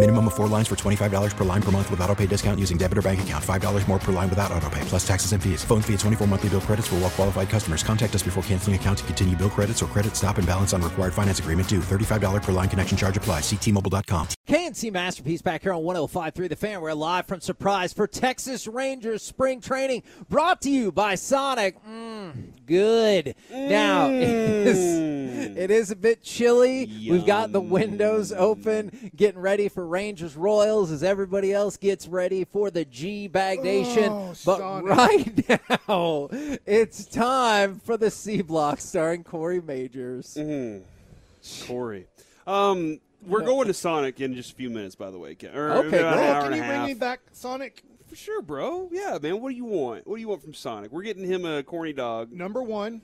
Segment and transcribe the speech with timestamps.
[0.00, 2.78] Minimum of four lines for $25 per line per month with auto pay discount using
[2.78, 3.44] debit or bank account.
[3.44, 5.62] $5 more per line without auto pay, plus taxes and fees.
[5.62, 7.82] Phone fee at 24 monthly bill credits for well qualified customers.
[7.82, 10.80] Contact us before canceling account to continue bill credits or credit stop and balance on
[10.80, 11.80] required finance agreement due.
[11.80, 13.42] $35 per line connection charge applies.
[13.42, 14.28] Ctmobile.com.
[14.48, 16.80] KNC Masterpiece back here on 105.3 The Fan.
[16.80, 21.76] We're live from Surprise for Texas Rangers spring training brought to you by Sonic.
[21.84, 23.34] Mm, good.
[23.50, 26.86] Now, it is, it is a bit chilly.
[27.10, 32.44] We've got the windows open, getting ready for Rangers Royals as everybody else gets ready
[32.44, 34.04] for the G Bag Nation.
[34.12, 34.86] Oh, but Sonic.
[34.86, 36.28] right now,
[36.64, 40.38] it's time for the C Block starring Corey Majors.
[41.66, 42.06] Corey.
[42.46, 45.34] Um, we're going to Sonic in just a few minutes, by the way.
[45.34, 45.54] Ken.
[45.54, 46.86] Or Okay, about an hour Can and you a bring half.
[46.88, 47.82] me back, Sonic?
[48.10, 48.88] For sure, bro.
[48.90, 49.40] Yeah, man.
[49.40, 50.04] What do you want?
[50.06, 50.90] What do you want from Sonic?
[50.90, 52.32] We're getting him a corny dog.
[52.32, 53.02] Number one,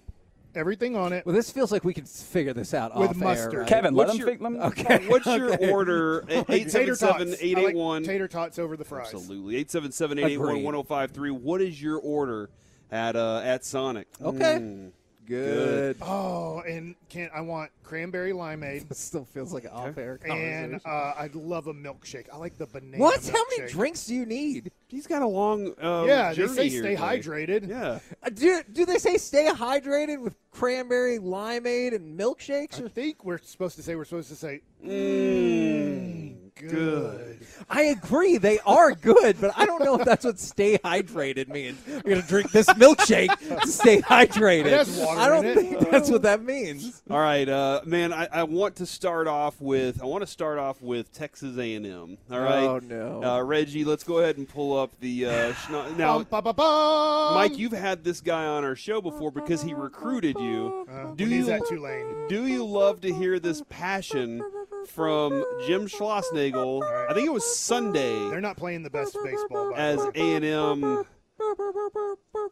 [0.56, 3.54] everything on it Well, this feels like we can figure this out with off mustard.
[3.54, 3.68] Air, right?
[3.68, 4.40] Kevin, let What's him your- think.
[4.42, 5.06] Let me, Okay.
[5.08, 6.24] What's your order?
[6.48, 6.98] Eight Tater tots.
[6.98, 8.02] seven eight I like eight one.
[8.02, 9.14] tater tots over the fries.
[9.14, 9.54] Absolutely.
[9.56, 10.64] Eight seven seven eight eight one Agreed.
[10.64, 11.30] one zero five three.
[11.30, 12.50] What is your order
[12.90, 14.08] at uh, at Sonic?
[14.20, 14.58] Okay.
[14.60, 14.90] Mm.
[15.26, 15.96] Good.
[16.02, 18.90] Oh, and can I want cranberry limeade.
[18.90, 22.26] It still feels like an off-air And uh, I'd love a milkshake.
[22.32, 22.98] I like the banana.
[22.98, 23.24] what?
[23.26, 23.70] How many milkshake.
[23.72, 24.70] drinks do you need?
[24.88, 25.72] He's got a long.
[25.80, 27.02] Uh, Yeah, they journey say here stay today.
[27.02, 27.68] hydrated.
[27.68, 27.98] Yeah.
[28.22, 32.80] Uh, do, do they say stay hydrated with cranberry limeade and milkshakes?
[32.80, 37.38] I Or- think we're supposed to say we're supposed to say Mm, good.
[37.68, 41.78] I agree, they are good, but I don't know if that's what stay hydrated means.
[41.86, 44.66] We're gonna drink this milkshake to stay hydrated.
[44.66, 45.60] It has water I don't in it.
[45.78, 47.02] think that's what that means.
[47.10, 48.12] All right, uh, man.
[48.12, 51.74] I, I want to start off with I want to start off with Texas A
[51.74, 52.18] and M.
[52.30, 53.22] All right, Oh, no.
[53.22, 53.84] uh, Reggie.
[53.84, 56.18] Let's go ahead and pull up the uh, schno- now.
[56.18, 57.34] Bum, ba, ba, bum.
[57.34, 60.86] Mike, you've had this guy on our show before because he recruited you.
[60.90, 62.28] Uh, Do he's you- at Tulane?
[62.28, 64.42] Do you love to hear this passion
[64.86, 66.82] from Jim Schlossnagle?
[67.10, 69.72] I think it was Sunday They're not playing the best baseball.
[69.72, 71.04] By as A and M.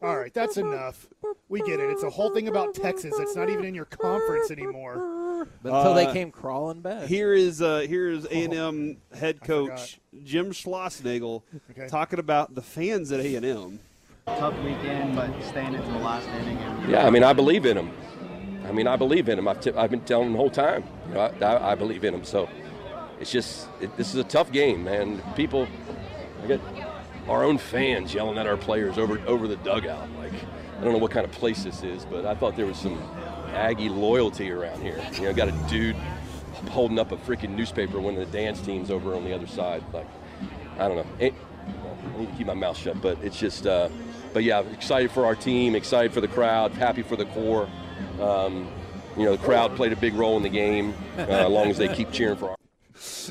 [0.02, 1.06] All right, that's enough.
[1.48, 1.90] We get it.
[1.90, 3.14] It's a whole thing about Texas.
[3.18, 5.46] It's not even in your conference anymore.
[5.62, 7.06] Until they Uh, came crawling back.
[7.06, 11.86] Here is uh, here is A and M head coach Jim Schlossnagle Okay.
[11.88, 13.80] talking about the fans at A and M.
[14.26, 16.56] tough weekend, but staying into the last inning.
[16.58, 17.90] And Yeah, I mean, I believe in him.
[18.64, 19.46] I mean, I believe in him.
[19.46, 20.84] I've, t- I've been telling him the whole time.
[21.08, 22.24] You know, I, I, believe in him.
[22.24, 22.48] So
[23.20, 25.22] it's just, it, this is a tough game, man.
[25.34, 25.68] People,
[26.42, 26.60] I got
[27.28, 30.08] our own fans yelling at our players over over the dugout.
[30.18, 30.32] Like,
[30.78, 32.98] I don't know what kind of place this is, but I thought there was some
[33.54, 35.00] Aggie loyalty around here.
[35.14, 35.96] You know, got a dude
[36.70, 39.82] holding up a freaking newspaper when the dance team's over on the other side.
[39.92, 40.08] Like,
[40.78, 41.06] I don't know.
[41.18, 41.34] It,
[41.66, 43.88] I need to keep my mouth shut, but it's just, uh,
[44.32, 47.68] but yeah, excited for our team, excited for the crowd, happy for the Corps.
[48.20, 48.68] Um,
[49.16, 51.78] you know, the crowd played a big role in the game, uh, as long as
[51.78, 52.56] they keep cheering for our.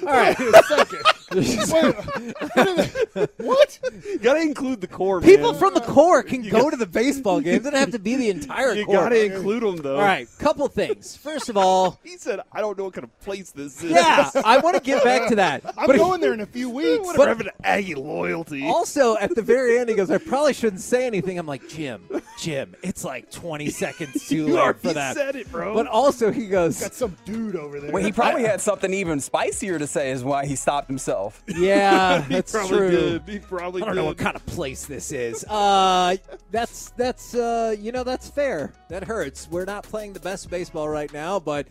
[0.01, 0.37] All right.
[0.39, 1.01] Wait a second.
[1.35, 1.69] Wait,
[3.37, 3.79] what?
[3.83, 5.21] are they- Got to include the Corps.
[5.21, 5.59] People man.
[5.59, 7.55] from the Corps can go to the baseball game.
[7.55, 8.75] It doesn't have to be the entire Corps.
[8.75, 8.93] You Corps.
[8.95, 9.95] got to include them though.
[9.95, 11.15] All right, couple things.
[11.17, 14.29] First of all, He said, "I don't know what kind of place this is." yeah,
[14.45, 15.63] I want to get back to that.
[15.77, 17.05] I'm But going there in a few weeks.
[17.05, 18.67] Whatever happened to Aggie loyalty?
[18.67, 22.03] also at the very end, he goes, "I probably shouldn't say anything." I'm like, Jim,
[22.39, 25.15] Jim, it's like 20 seconds too You late for that.
[25.15, 25.73] said it, bro.
[25.73, 27.91] But also, he goes, Got some dude over there.
[27.91, 31.22] well, he probably had something even spicier to say, is why he stopped himself.
[31.47, 33.21] "Yeah, he that's probably true." did.
[33.27, 35.45] He probably I don't know what kind of place this is.
[35.45, 36.15] Uh,
[36.51, 38.73] that's that's uh, you know that's fair.
[38.89, 39.47] That hurts.
[39.49, 41.67] We're not playing the best baseball right now, but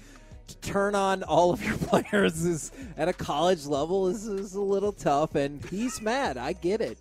[0.48, 4.60] to turn on all of your players is at a college level is, is a
[4.60, 6.36] little tough, and he's mad.
[6.36, 6.98] I get it.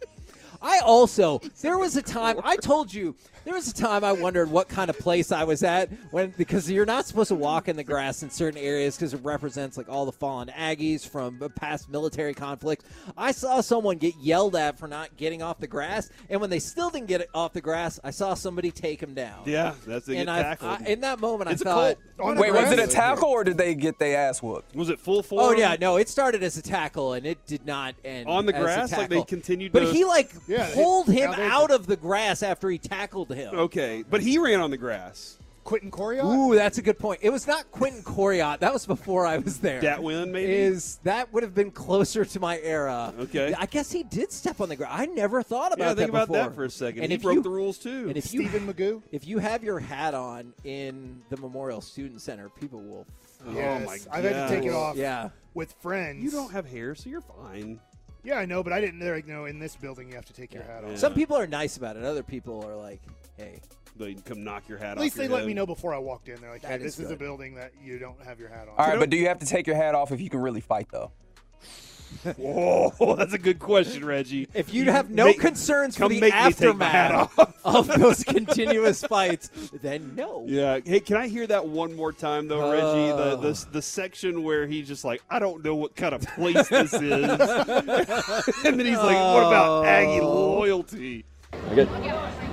[0.62, 3.16] I also there was a time I told you
[3.46, 6.70] there was a time I wondered what kind of place I was at when because
[6.70, 9.90] you're not supposed to walk in the grass in certain areas because it represents like
[9.90, 12.86] all the fallen Aggies from past military conflicts.
[13.18, 16.60] I saw someone get yelled at for not getting off the grass, and when they
[16.60, 19.44] still didn't get off the grass, I saw somebody take him down.
[19.46, 21.96] Yeah, that's a and get I, in that moment It's a I thought.
[21.96, 21.98] cult.
[22.30, 24.76] On the Wait, was it a tackle or did they get their ass whooped?
[24.76, 25.42] was it full form?
[25.42, 28.54] Oh yeah, no, it started as a tackle and it did not end On the
[28.56, 28.92] as a grass?
[28.92, 32.44] Like they continued But to- he like Yeah, they- pulled him out of the grass
[32.44, 33.56] after he tackled him.
[33.56, 35.38] Okay, but he ran on the grass.
[35.64, 36.26] Quentin Coryatt?
[36.26, 37.20] Ooh, that's a good point.
[37.22, 38.60] It was not Quentin Coryatt.
[38.62, 39.80] That was before I was there.
[39.80, 40.52] Dat Nguyen, maybe?
[40.52, 43.14] Is that would have been closer to my era?
[43.20, 43.54] Okay.
[43.56, 44.94] I guess he did step on the ground.
[45.00, 46.44] I never thought about Yeah, that think about before.
[46.46, 47.04] that for a second.
[47.04, 48.08] And he broke you, the rules too.
[48.10, 49.04] And if you Stephen Magoo?
[49.12, 53.06] if you have your hat on in the Memorial Student Center, people will.
[53.54, 53.82] Yes.
[53.84, 55.30] Oh my I've had to take it off Yeah.
[55.54, 56.24] with friends.
[56.24, 57.80] you don't have hair, so you're fine.
[58.24, 59.12] Yeah, I know, but I didn't know.
[59.14, 60.90] Like, no, in this building, you have to take your hat off.
[60.92, 60.96] Yeah.
[60.98, 62.04] Some people are nice about it.
[62.04, 63.02] Other people are like,
[63.42, 63.60] "Hey,
[63.98, 65.02] They come knock your hat At off.
[65.04, 65.48] least they your let head.
[65.48, 66.40] me know before I walked in.
[66.42, 67.20] They're like, "Hey, That is this is a good.
[67.20, 69.46] building that you don't have your hat on." All right, but do you have to
[69.46, 71.12] take your hat off if you can really fight, though?
[72.38, 74.48] Whoa, that's a good question, Reggie.
[74.54, 77.56] If you have no make- concerns for come the make me take my hat aftermath
[77.66, 79.50] of those continuous fights,
[79.82, 80.44] then no.
[80.46, 80.80] Yeah.
[80.84, 83.16] Hey, can I hear that one more time, though, Reggie?
[83.16, 83.36] The, Oh.
[83.38, 86.94] the the section where he's just like, I don't know what kind of place this
[86.94, 90.52] is, and then he's like, What about Aggie Oh.
[90.58, 91.26] loyalty?
[91.54, 91.88] I got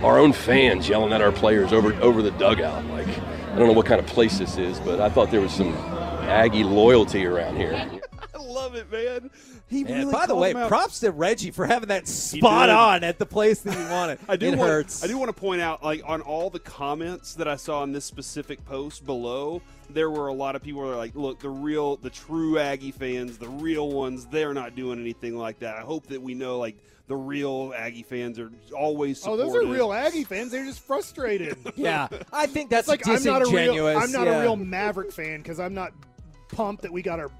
[0.05, 2.85] our own fans yelling at our players over over the dugout.
[2.87, 5.53] Like I don't know what kind of place this is, but I thought there was
[5.53, 5.75] some
[6.29, 7.75] Aggie loyalty around here.
[8.35, 9.31] I love it, man.
[9.69, 13.19] He And really by the way, props to Reggie for having that spot on at
[13.19, 14.19] the place that he wanted.
[14.27, 15.05] I do it want, hurts.
[15.05, 17.93] I do want to point out, like on all the comments that I saw on
[17.93, 19.61] this specific post below,
[19.91, 22.93] there were a lot of people who were like, "Look, the real, the true Aggie
[22.93, 26.59] fans, the real ones, they're not doing anything like that." I hope that we know,
[26.59, 26.77] like,
[27.07, 29.19] the real Aggie fans are always.
[29.21, 29.47] oh, Supportive.
[29.47, 30.51] those are real Aggie fans.
[30.51, 31.57] They're just frustrated.
[31.77, 33.87] Yeah, I think that's it's like I'm not a real.
[33.87, 34.39] I'm not yeah.
[34.39, 35.93] a real Maverick fan because I'm not
[36.49, 37.31] pumped that we got our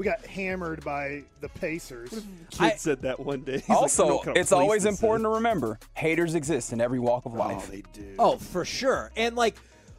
[0.00, 2.08] we got hammered by the Pacers.
[2.08, 2.24] Kid
[2.58, 3.58] I- said that one day.
[3.58, 5.78] He's like, "I don't know Also, what kind of it's always important is." to remember
[5.92, 7.50] haters exist in every walk of life.
[7.50, 7.70] Oh, life.
[7.70, 8.14] they do.
[8.18, 9.12] Oh, for sure.
[9.14, 9.56] And like,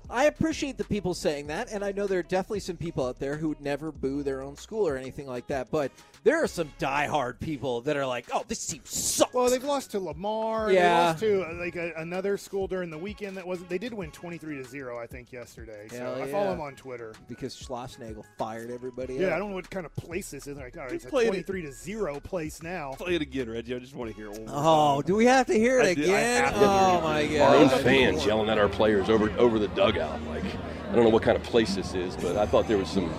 [0.09, 3.19] I appreciate the people saying that, and I know there are definitely some people out
[3.19, 5.69] there who would never boo their own school or anything like that.
[5.69, 5.92] But
[6.23, 9.91] there are some diehard people that are like, "Oh, this team sucks." Well, they've lost
[9.91, 10.71] to Lamar.
[10.71, 11.13] Yeah.
[11.13, 13.69] They lost to uh, like a, another school during the weekend that wasn't.
[13.69, 15.88] They did win twenty three to zero, I think, yesterday.
[15.89, 16.53] So Hell I follow yeah.
[16.53, 17.13] him on Twitter.
[17.27, 19.15] because Schlossnagle fired everybody.
[19.15, 19.33] Yeah, up.
[19.33, 20.57] I don't know what kind of place this is.
[20.57, 21.29] Like, all right, it's a played it.
[21.29, 22.91] twenty three to zero place now.
[22.94, 23.75] Play it again, Reggie.
[23.75, 25.07] I just want to hear it one more Oh, time.
[25.07, 26.44] do we have to hear it I again?
[26.44, 27.03] have to hear oh it.
[27.31, 30.21] my Our own fans yelling at our players over over the dugout.
[30.27, 30.44] Like
[30.89, 33.09] I don't know what kind of place this is, but I thought there was some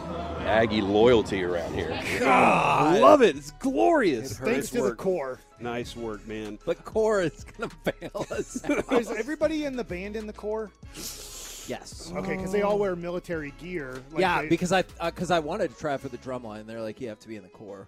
[0.53, 1.99] Aggie loyalty around here.
[2.21, 3.37] God, I love it.
[3.37, 4.39] It's glorious.
[4.39, 4.99] Thanks Nice to the work.
[4.99, 5.41] Corps.
[5.61, 6.59] Nice work, man.
[6.67, 8.63] But Corps is gonna fail us.
[8.93, 10.71] Is everybody in the band in the Corps?
[10.95, 12.13] yes.
[12.15, 14.03] Okay, because they all wear military gear.
[14.13, 16.67] Like yeah, they- because I uh, because I wanted to try for the drum line.
[16.67, 17.87] They're like, you have to be in the Corps,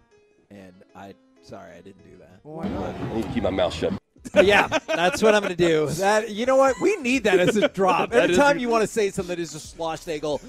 [0.51, 2.41] and I sorry I didn't do that.
[2.45, 2.95] Well, why not?
[2.95, 3.93] I need to keep my mouth shut.
[4.33, 5.87] But yeah, that's what I'm going to do.
[5.87, 6.81] That you know what?
[6.81, 8.11] We need that as a drop.
[8.11, 10.41] That Every time you want to say something, is just Schlossnagle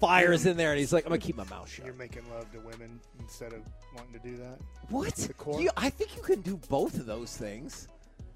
[0.00, 2.22] fires in there, and he's like, "I'm going to keep my mouth shut." You're making
[2.30, 3.60] love to women instead of
[3.96, 4.58] wanting to do that.
[4.90, 5.14] What?
[5.16, 5.60] The Corps?
[5.60, 7.88] You, I think you can do both of those things.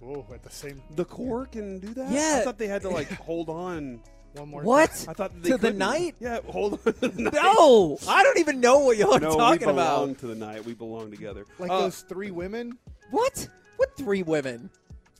[0.05, 2.11] Oh, at the same The Corps can do that.
[2.11, 2.39] Yeah.
[2.41, 4.01] I thought they had to like hold on.
[4.35, 4.63] one more.
[4.63, 4.91] What?
[5.09, 5.79] I thought they To the couldn't.
[5.79, 6.15] night?
[6.21, 6.93] Yeah, hold on.
[6.95, 7.35] To the night.
[7.35, 10.19] No, I don't even know what y'all are no, talking we belong about.
[10.21, 10.65] to the night.
[10.65, 11.45] We belong together.
[11.59, 12.79] Like Uh, those three women.
[13.11, 13.47] What?
[13.81, 14.69] What three women?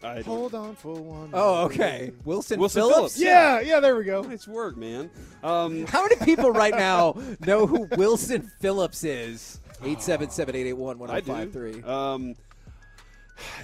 [0.03, 1.31] I Hold on for one.
[1.33, 2.13] Oh, more okay.
[2.27, 3.17] Wilson, Wilson Phillips.
[3.17, 3.19] Phillips.
[3.19, 3.81] Yeah, yeah.
[3.81, 4.21] There we go.
[4.21, 5.09] Nice work, man.
[5.43, 7.17] Um, How many people right now
[7.47, 9.61] know who Wilson Phillips is?
[9.83, 12.35] Eight seven seven eight eight one one I zero five Um,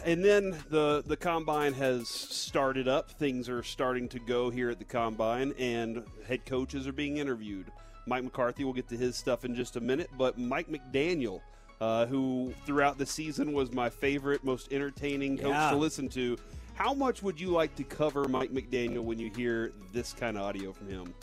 [0.07, 3.11] and then the the combine has started up.
[3.11, 7.71] Things are starting to go here at the combine, and head coaches are being interviewed.
[8.07, 11.43] Mike McCarthy, we'll get to his stuff in just a minute, but Mike McDaniel,
[11.81, 15.71] uh, who throughout the season was my favorite, most entertaining coach Yeah.
[15.71, 16.37] to listen to.
[16.75, 20.43] How much would you like to cover Mike McDaniel when you hear this kind of
[20.43, 21.15] audio from him?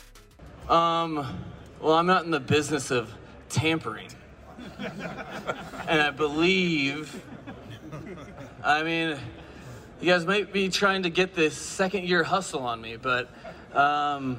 [0.68, 1.38] Um,
[1.80, 3.12] well, I'm not in the business of
[3.48, 4.08] tampering.
[5.88, 7.22] and I believe,
[8.64, 9.16] I mean,
[10.00, 13.28] you guys might be trying to get this second year hustle on me, but
[13.74, 14.38] um,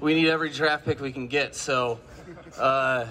[0.00, 1.54] we need every draft pick we can get.
[1.54, 2.00] So
[2.58, 3.06] uh,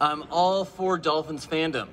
[0.00, 1.88] I'm all for Dolphins fandom.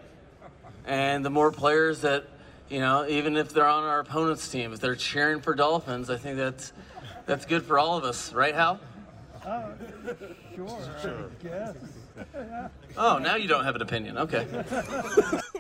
[0.86, 2.26] And the more players that,
[2.70, 6.18] you know, even if they're on our opponent's team, if they're cheering for Dolphins, I
[6.18, 6.72] think that's
[7.26, 8.80] that's good for all of us, right, Hal?
[9.46, 9.72] Uh
[11.02, 11.30] sure.
[12.98, 14.18] Oh, now you don't have an opinion.
[14.18, 14.48] Okay.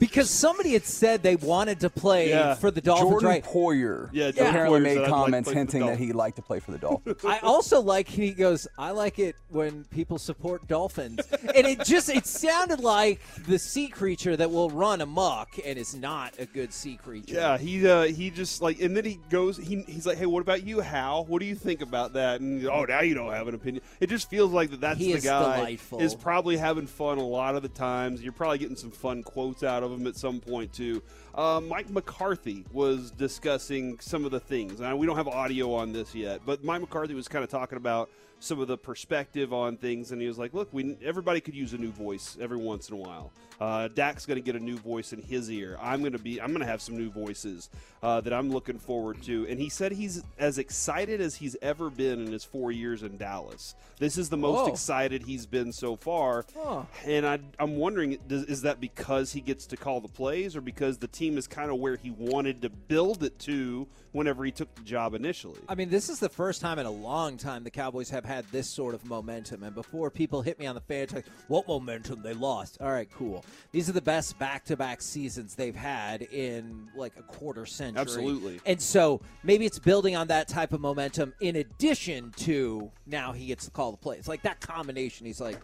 [0.00, 2.54] Because somebody had said they wanted to play Yeah.
[2.54, 3.44] for the Dolphins, Jordan right?
[3.44, 5.98] Poyer Yeah, Jordan apparently Poyer made said, "I'd like comments play for the hinting that
[5.98, 7.22] he'd like to play for the Dolphins.
[7.24, 11.20] I also like he goes, I like it when people support dolphins.
[11.54, 15.94] and it just it sounded like the sea creature that will run amok and is
[15.94, 17.34] not a good sea creature.
[17.34, 19.58] Yeah, he uh, he just like, and then he goes.
[19.58, 21.26] He, he's like, "Hey, what about you, Hal?
[21.26, 23.82] What do you think about that?" And oh, now you don't have an opinion.
[24.00, 24.80] It just feels like that.
[24.80, 26.00] That's He the is guy delightful.
[26.00, 28.22] is probably having fun a lot of the times.
[28.22, 31.02] You're probably getting some fun quotes out of of them at some point too.
[31.34, 34.80] Uh, Mike McCarthy was discussing some of the things.
[34.80, 37.76] Now we don't have audio on this yet, but Mike McCarthy was kind of talking
[37.76, 41.54] about some of the perspective on things, and he was like, "Look, we everybody could
[41.54, 43.30] use a new voice every once in a while.
[43.60, 45.76] Uh, Dak's going to get a new voice in his ear.
[45.80, 46.40] I'm going to be.
[46.40, 47.68] I'm going to have some new voices
[48.02, 51.90] uh, that I'm looking forward to." And he said he's as excited as he's ever
[51.90, 53.74] been in his four years in Dallas.
[53.98, 54.72] This is the most Whoa.
[54.72, 56.46] excited he's been so far.
[56.56, 56.84] Huh.
[57.04, 60.62] And I, I'm wondering, does, is that because he gets to call the plays, or
[60.62, 64.50] because the team is kind of where he wanted to build it to whenever he
[64.50, 65.60] took the job initially?
[65.68, 68.44] I mean, this is the first time in a long time the Cowboys have had
[68.50, 69.62] this sort of momentum.
[69.62, 72.22] And before people hit me on the fan text, what momentum?
[72.22, 72.78] They lost.
[72.80, 73.44] All right, cool.
[73.72, 78.00] These are the best back to back seasons they've had in like a quarter century.
[78.00, 78.60] Absolutely.
[78.66, 83.46] And so maybe it's building on that type of momentum in addition to now he
[83.46, 84.28] gets to call the plays.
[84.28, 85.58] Like that combination, he's like,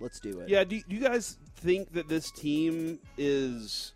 [0.00, 0.48] let's do it.
[0.48, 3.92] Yeah, do, do you guys think that this team is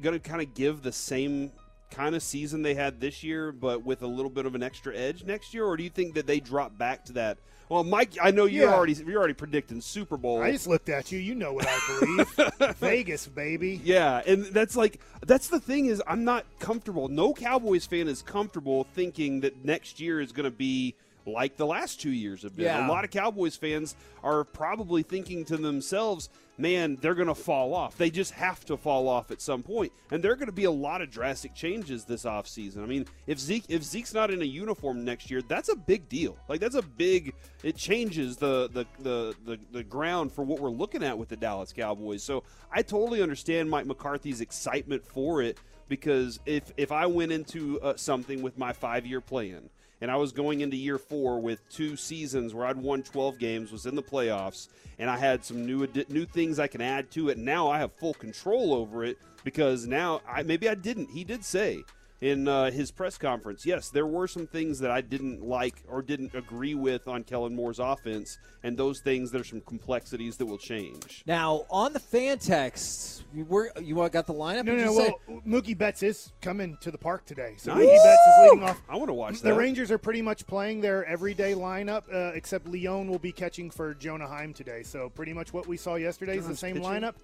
[0.00, 1.52] going to kind of give the same
[1.90, 4.94] kind of season they had this year, but with a little bit of an extra
[4.96, 7.38] edge next year, or do you think that they drop back to that?
[7.68, 8.74] Well, Mike, I know you're Yeah.
[8.74, 10.42] already you're already predicting Super Bowl.
[10.42, 11.20] I just looked at you.
[11.20, 12.76] You know what I believe.
[12.78, 13.80] Vegas, baby.
[13.84, 17.06] Yeah, and that's like that's the thing is I'm not comfortable.
[17.08, 20.96] No Cowboys fan is comfortable thinking that next year is going to be
[21.26, 22.66] like the last two years have been.
[22.66, 22.86] Yeah.
[22.86, 27.74] A lot of Cowboys fans are probably thinking to themselves, "Man, they're going to fall
[27.74, 27.96] off.
[27.96, 30.64] They just have to fall off at some point." And there are going to be
[30.64, 32.82] a lot of drastic changes this offseason.
[32.82, 36.08] I mean, if Zeke if Zeke's not in a uniform next year, that's a big
[36.08, 36.36] deal.
[36.48, 40.70] Like that's a big it changes the the the the, the ground for what we're
[40.70, 42.22] looking at with the Dallas Cowboys.
[42.22, 45.58] So I totally understand Mike McCarthy's excitement for it
[45.90, 49.68] because if if I went into uh, something with my five year plan
[50.00, 53.72] and I was going into year four with two seasons where I'd won 12 games,
[53.72, 57.28] was in the playoffs, and I had some new new things I can add to
[57.28, 57.38] it.
[57.38, 61.10] Now I have full control over it because now I maybe I didn't.
[61.10, 61.84] He did say
[62.20, 66.02] in uh, his press conference, yes, there were some things that I didn't like or
[66.02, 70.58] didn't agree with on Kellen Moore's offense, and those things there's some complexities that will
[70.58, 71.22] change.
[71.26, 74.64] Now on the fan text, you were you got the lineup?
[74.64, 77.54] No, Did no, say- well, Mookie Betts is coming to the park today.
[77.56, 77.84] So Nice.
[77.86, 78.82] Mookie Betts is leading off.
[78.88, 79.54] I want to watch The that.
[79.54, 83.94] Rangers are pretty much playing their everyday lineup, uh, except Leone will be catching for
[83.94, 84.82] Jonah Heim today.
[84.82, 86.88] So pretty much what we saw yesterday is the same pitching?
[86.90, 87.14] lineup.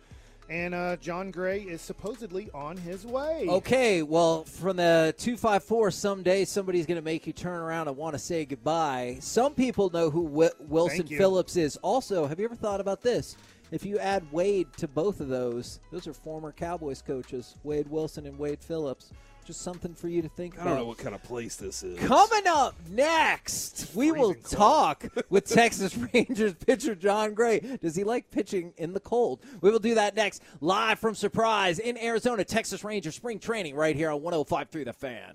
[0.49, 3.47] And uh, Jon Gray is supposedly on his way.
[3.49, 8.15] Okay, well, from the 254, someday somebody's going to make you turn around and want
[8.15, 9.17] to say goodbye.
[9.21, 11.77] Some people know who Wi- Wilson Phillips is.
[11.79, 13.37] Also, have you ever thought about this?
[13.73, 18.25] If you add Wade to both of those, those are former Cowboys coaches, Wade Wilson
[18.27, 19.11] and Wade Phillips.
[19.47, 20.71] Just something for you to think I about.
[20.71, 21.97] don't know what kind of place this is.
[22.01, 27.61] Coming up next, we will talk with Texas Rangers pitcher Jon Gray.
[27.81, 29.41] Does he like pitching in the cold?
[29.61, 33.95] We will do that next, live from Surprise in Arizona, Texas Rangers spring training right
[33.95, 35.35] here on 105.3 The Fan.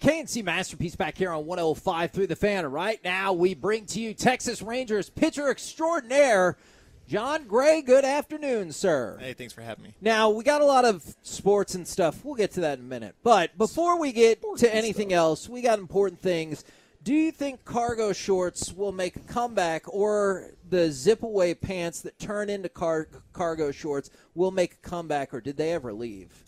[0.00, 2.66] KNC Masterpiece back here on 105 through the fan.
[2.66, 6.56] Right now, we bring to you Texas Rangers pitcher extraordinaire,
[7.08, 7.80] Jon Gray.
[7.80, 9.16] Good afternoon, sir.
[9.18, 9.94] Hey, thanks for having me.
[10.02, 12.22] Now, we got a lot of sports and stuff.
[12.22, 13.14] We'll get to that in a minute.
[13.22, 16.64] But before we get to anything else, we got important things.
[17.02, 22.18] Do you think cargo shorts will make a comeback or the zip away pants that
[22.18, 26.44] turn into car- cargo shorts will make a comeback or did they ever leave?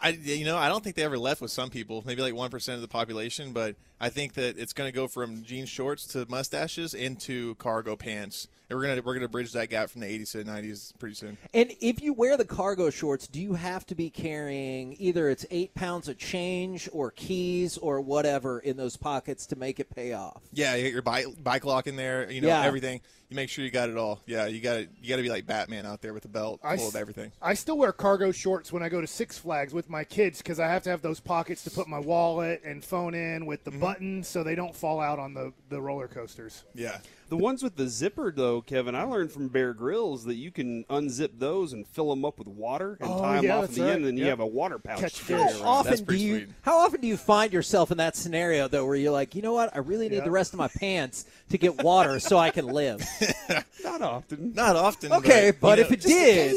[0.00, 2.50] I, you know, I don't think they ever left with some people, maybe like one
[2.50, 6.06] percent of the population, but I think that it's going to go from jean shorts
[6.08, 10.06] to mustaches into cargo pants, and we're gonna we're gonna bridge that gap from the
[10.06, 11.36] '80s to the '90s pretty soon.
[11.54, 15.46] And if you wear the cargo shorts, do you have to be carrying either it's
[15.50, 20.12] eight pounds of change or keys or whatever in those pockets to make it pay
[20.12, 20.42] off?
[20.52, 22.62] Yeah, you get your bike bike lock in there, you know, Yeah.
[22.64, 23.00] everything.
[23.30, 24.20] You make sure you got it all.
[24.26, 26.60] Yeah, you got to you got to be like Batman out there with a belt
[26.64, 27.30] I full s- of everything.
[27.42, 30.58] I still wear cargo shorts when I go to Six Flags with my kids because
[30.58, 33.78] I have to have those pockets to put my wallet and phone in with Mm-hmm.
[33.78, 36.64] the button so they don't fall out on the, the roller coasters.
[36.74, 36.98] Yeah.
[37.28, 40.84] The ones with the zipper, though, Kevin, I learned from Bear Grylls that you can
[40.84, 43.70] unzip those and fill them up with water and Oh, tie them yeah, off at
[43.72, 43.90] the right.
[43.90, 44.30] end, and you Yep.
[44.30, 45.00] have a water pouch.
[45.00, 45.36] Catch fish.
[45.36, 45.62] How around.
[45.62, 49.12] often do you how often do you find yourself in that scenario though where you're
[49.12, 50.24] like, you know what, I really need Yeah.
[50.24, 53.06] the rest of my pants to get water so I can live.
[53.84, 54.52] Not often.
[54.54, 55.12] Not often.
[55.12, 56.00] Okay, but, but you if know, it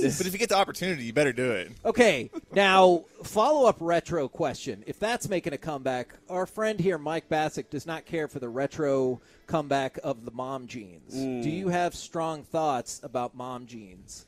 [0.02, 1.72] did- but if you get the opportunity, you better do it.
[1.86, 4.84] Okay, now follow up retro question.
[4.88, 8.50] If that's making a comeback, our friend here, Mike Bassick, does not care for the
[8.50, 11.14] retro comeback of the mom jeans.
[11.14, 14.26] Do you have strong thoughts about mom jeans?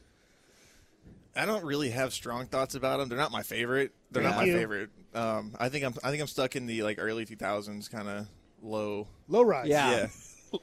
[1.36, 3.10] I don't really have strong thoughts about them.
[3.10, 3.92] They're not my favorite.
[4.12, 4.58] They're not Thank my you.
[4.58, 4.90] favorite.
[5.16, 8.28] Um, I think I'm I think I'm stuck in the like early 2000s kind of
[8.62, 9.08] low.
[9.28, 9.68] Low rise.
[9.68, 9.92] Yeah.
[9.92, 10.08] Yeah.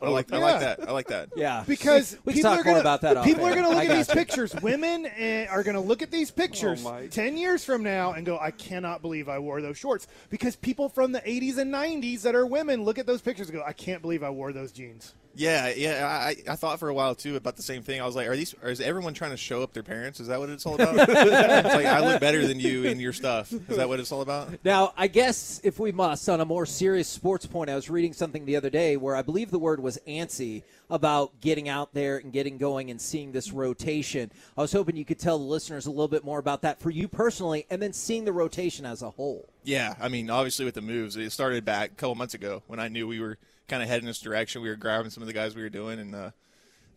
[0.02, 0.88] I like I like that.
[0.88, 1.28] I like that.
[1.36, 3.24] Yeah, because we people talk are gonna, about that.
[3.24, 4.14] People are going to look at these you.
[4.14, 4.54] pictures.
[4.62, 7.10] Women eh, are going to look at these pictures Oh, Mike.
[7.10, 10.88] ten years from now and go, "I cannot believe I wore those shorts." Because people
[10.88, 13.72] from the '80s and '90s that are women look at those pictures and go, "I
[13.72, 16.06] can't believe I wore those jeans." Yeah, yeah.
[16.06, 17.98] I, I thought for a while too about the same thing.
[17.98, 18.54] I was like, are these?
[18.62, 20.20] Or is everyone trying to show up their parents?
[20.20, 20.96] Is that what it's all about?
[21.08, 23.50] it's like I look better than you in your stuff.
[23.50, 24.62] Is that what it's all about?
[24.64, 28.12] Now, I guess if we must, on a more serious sports point, I was reading
[28.12, 32.18] something the other day where I believe the word was antsy about getting out there
[32.18, 34.30] and getting going and seeing this rotation.
[34.58, 36.90] I was hoping you could tell the listeners a little bit more about that for
[36.90, 39.48] you personally, and then seeing the rotation as a whole.
[39.64, 42.78] Yeah, I mean, obviously with the moves, it started back a couple months ago when
[42.78, 43.38] I knew we were
[43.70, 44.60] kind of heading this direction.
[44.60, 46.30] We were grabbing some of the guys we were doing, and uh,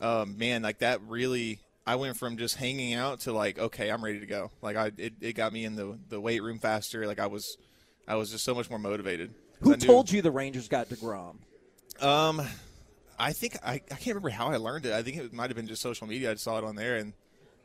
[0.01, 1.60] um, man, like that really.
[1.86, 4.51] I went from just hanging out to like, okay, I'm ready to go.
[4.62, 7.06] Like I, it, it got me in the the weight room faster.
[7.06, 7.58] Like I was,
[8.08, 9.34] I was just so much more motivated.
[9.62, 11.36] Who told you the Rangers got DeGrom?
[12.01, 12.42] Um,
[13.20, 14.94] I think I, I can't remember how I learned it.
[14.94, 16.32] I think it might have been just social media.
[16.32, 17.13] I saw it on there and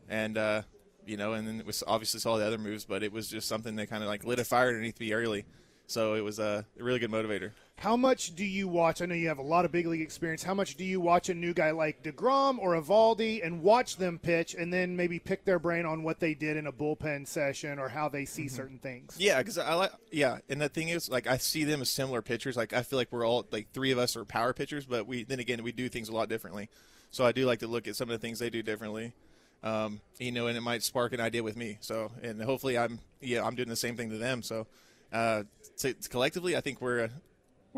[0.08, 0.62] and uh,
[1.06, 3.48] you know, and then it was obviously saw the other moves, but it was just
[3.48, 5.44] something that kind of like lit a fire underneath me early.
[5.86, 7.52] So it was a really good motivator.
[7.78, 9.00] How much do you watch?
[9.00, 10.42] I know you have a lot of big league experience.
[10.42, 14.18] How much do you watch a new guy like DeGrom or Eovaldi and watch them
[14.18, 17.78] pitch and then maybe pick their brain on what they did in a bullpen session
[17.78, 19.14] or how they see certain things?
[19.16, 22.20] Yeah, because I like yeah, and the thing is, like I see them as similar
[22.20, 22.56] pitchers.
[22.56, 25.22] Like I feel like we're all like three of us are power pitchers, but we
[25.22, 26.68] then again we do things a lot differently.
[27.12, 29.12] So I do like to look at some of the things they do differently.
[29.62, 31.78] Um, you know, and it might spark an idea with me.
[31.80, 34.42] So and hopefully I'm yeah I'm doing the same thing to them.
[34.42, 34.66] So
[35.12, 35.44] uh,
[35.78, 37.10] to, collectively, I think we're a,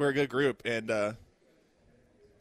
[0.01, 1.13] we're a good group and uh,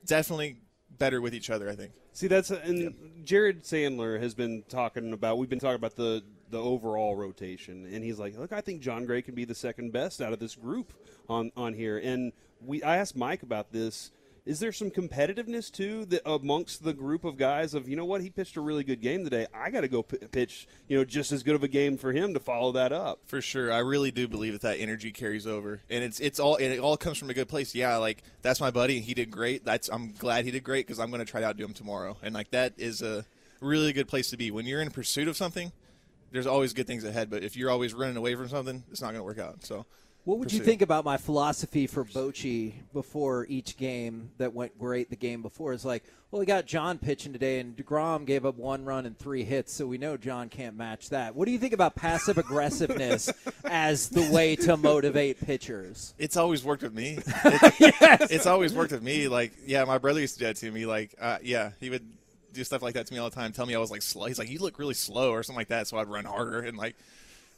[0.05, 0.61] definitely
[0.97, 1.69] better with each other.
[1.69, 1.91] I think.
[2.13, 5.37] See, that's and Jared Sandler has been talking about.
[5.37, 9.05] We've been talking about the the overall rotation, and he's like, "Look, I think Jon
[9.05, 10.93] Gray can be the second best out of this group
[11.27, 12.31] on on here." And
[12.65, 14.11] we, I asked Mike about this.
[14.49, 18.21] Is there some competitiveness too that amongst the group of guys of you know what
[18.21, 19.45] he pitched a really good game today?
[19.53, 22.11] I got to go p- pitch you know just as good of a game for
[22.13, 23.19] him to follow that up.
[23.27, 26.55] For sure, I really do believe that that energy carries over, and it's it's all
[26.55, 27.75] and it all comes from a good place.
[27.75, 29.65] Yeah, like that's my buddy, and he did great.
[29.65, 32.17] That's I'm glad he did great because I'm going to try to outdo him tomorrow,
[32.23, 33.27] and like that is a
[33.61, 35.71] really good place to be when you're in pursuit of something.
[36.31, 39.13] There's always good things ahead, but if you're always running away from something, it's not
[39.13, 39.63] going to work out.
[39.63, 39.85] So,
[40.25, 45.09] What would you think about my philosophy for Bochy before each game that went great
[45.09, 45.73] the game before?
[45.73, 49.17] It's like, well, we got Jon pitching today, and DeGrom gave up one run and
[49.17, 51.35] three hits, so we know Jon can't match that.
[51.35, 53.31] What do you think about passive aggressiveness
[53.65, 56.13] as the way to motivate pitchers?
[56.19, 57.19] It's always worked with me.
[57.81, 59.27] It's, it's always worked with me.
[59.27, 60.85] Like, yeah, my brother used to do that to me.
[60.85, 62.05] Like, uh, yeah, he would
[62.53, 63.51] do stuff like that to me all the time.
[63.51, 64.25] Tell me I was like slow.
[64.25, 65.87] He's like, you look really slow or something like that.
[65.87, 66.95] So I'd run harder and like,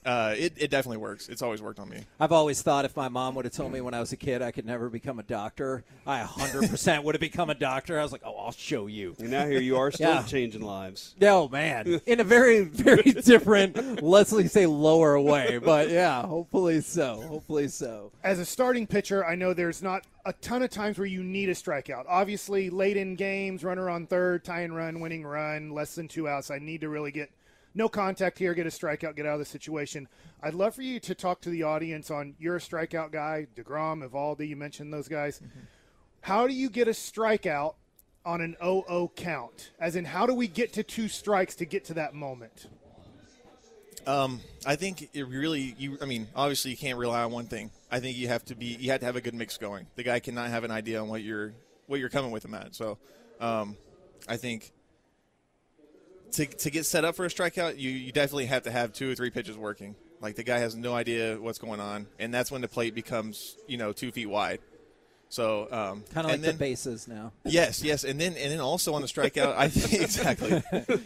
[0.06, 1.30] uh, it, it definitely works.
[1.30, 2.06] It's always worked on me.
[2.20, 4.42] I've always thought if my mom would have told me when I was a kid
[4.42, 8.00] I could never become a doctor, I 100% would have become a doctor.
[8.00, 9.16] I was like, oh, I'll show you.
[9.20, 10.24] And now here you are, still Yeah.
[10.24, 11.16] changing lives.
[11.20, 12.02] No, man.
[12.06, 15.58] In a very, very different, let's say lower way.
[15.58, 17.22] But yeah, hopefully so.
[17.28, 18.12] Hopefully so.
[18.24, 21.50] As a starting pitcher, I know there's not a ton of times where you need
[21.50, 22.06] a strikeout.
[22.08, 26.28] Obviously, late in games, runner on third, tie and run, winning run, less than two
[26.28, 26.52] outs.
[26.52, 27.30] I need to really get
[27.74, 30.08] no contact here, get a strikeout, get out of the situation.
[30.44, 34.08] I'd love for you to talk to the audience on you're a strikeout guy, DeGrom,
[34.08, 35.42] Eovaldi, you mentioned those guys.
[36.22, 37.76] How do you get a strikeout
[38.26, 39.72] on an 0-0 count?
[39.80, 42.68] As in, how do we get to two strikes to get to that moment?
[44.06, 45.98] Um, I think it really, you.
[46.02, 47.70] I mean, obviously, you can't rely on one thing.
[47.92, 49.86] I think you have to be, you have to have a good mix going.
[49.96, 51.54] The guy cannot have an idea on what you're,
[51.86, 52.74] what you're coming with him at.
[52.74, 52.98] So,
[53.40, 53.78] um,
[54.28, 54.72] I think
[56.34, 59.12] to to get set up for a strikeout, you you definitely have to have two
[59.12, 59.96] or three pitches working.
[60.22, 63.58] Like the guy has no idea what's going on, and that's when the plate becomes,
[63.68, 64.60] you know, two feet wide.
[65.30, 67.32] So, um, Kind of like and the then- bases now.
[67.46, 70.62] Yes, yes, and then and then also on the strikeout, I think exactly.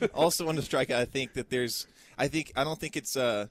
[0.13, 1.85] also on the strikeout, I think that there's,
[2.17, 3.47] I think I don't think it's uh,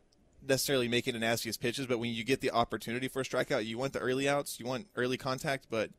[0.47, 3.79] necessarily making the nastiest pitches, but when you get the opportunity for a strikeout, you
[3.79, 5.91] want the early outs, you want early contact, but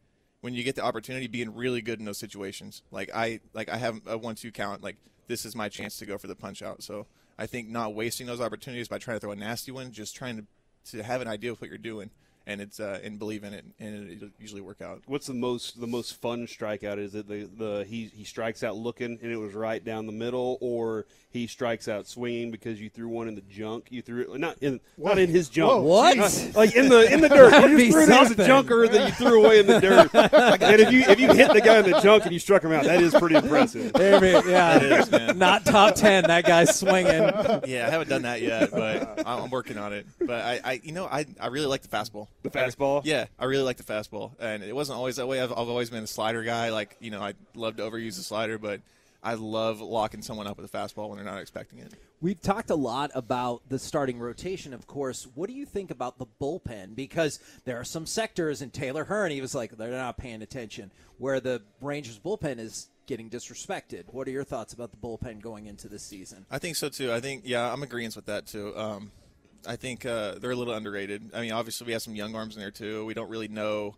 [0.45, 2.83] when you get the opportunity, being really good in those situations.
[2.91, 6.19] Like I like I have a one-two count, like this is my chance to go
[6.19, 6.83] for the punch out.
[6.83, 10.15] So I think not wasting those opportunities by trying to throw a nasty one, just
[10.15, 10.45] trying to
[10.91, 12.11] to have an idea of what you're doing.
[12.47, 15.01] And it's uh, and believe in it, and it'll usually work out.
[15.07, 16.99] What's the most the most fun strikeout?
[16.99, 20.11] Is it the, the he he strikes out looking and it was right down the
[20.11, 23.87] middle, or he strikes out swinging because you threw one in the junk?
[23.89, 25.71] You threw it not in not in his junk.
[25.71, 26.17] Whoa, what?
[26.17, 27.49] Not- like in the in the dirt.
[27.49, 29.79] That'd you be just threw it as a junker that you threw away in the
[29.79, 30.11] dirt.
[30.63, 32.71] and if you if you hit the guy in the junk and you struck him
[32.71, 33.91] out, that is pretty impressive.
[33.93, 34.75] There we- yeah.
[34.77, 35.39] It is, man.
[35.39, 36.25] Not top 10.
[36.25, 37.23] That guy's swinging.
[37.65, 40.05] yeah, I haven't done that yet, but I'm I'm working on it.
[40.19, 42.27] But I, I you know, I, I really like the fastball.
[42.45, 43.01] The fastball?
[43.03, 45.41] Yeah, I really like the fastball, and it wasn't always that way.
[45.41, 46.69] I've, I've always been a slider guy.
[46.69, 48.81] Like you know, I love to overuse the slider, but
[49.23, 51.93] I love locking someone up with a fastball when they're not expecting it.
[52.21, 55.27] We've talked a lot about the starting rotation, of course.
[55.33, 56.95] What do you think about the bullpen?
[56.95, 60.91] Because there are some sectors, and Taylor Hearn, he was like, they're not paying attention,
[61.17, 64.03] where the Rangers bullpen is getting disrespected.
[64.07, 66.45] What are your thoughts about the bullpen going into this season?
[66.51, 67.11] I think so too.
[67.11, 68.77] I think yeah, I'm agreeing with that too.
[68.77, 69.11] Um,
[69.67, 71.31] I think uh, they're a little underrated.
[71.33, 73.05] I mean, obviously we have some young arms in there too.
[73.05, 73.95] We don't really know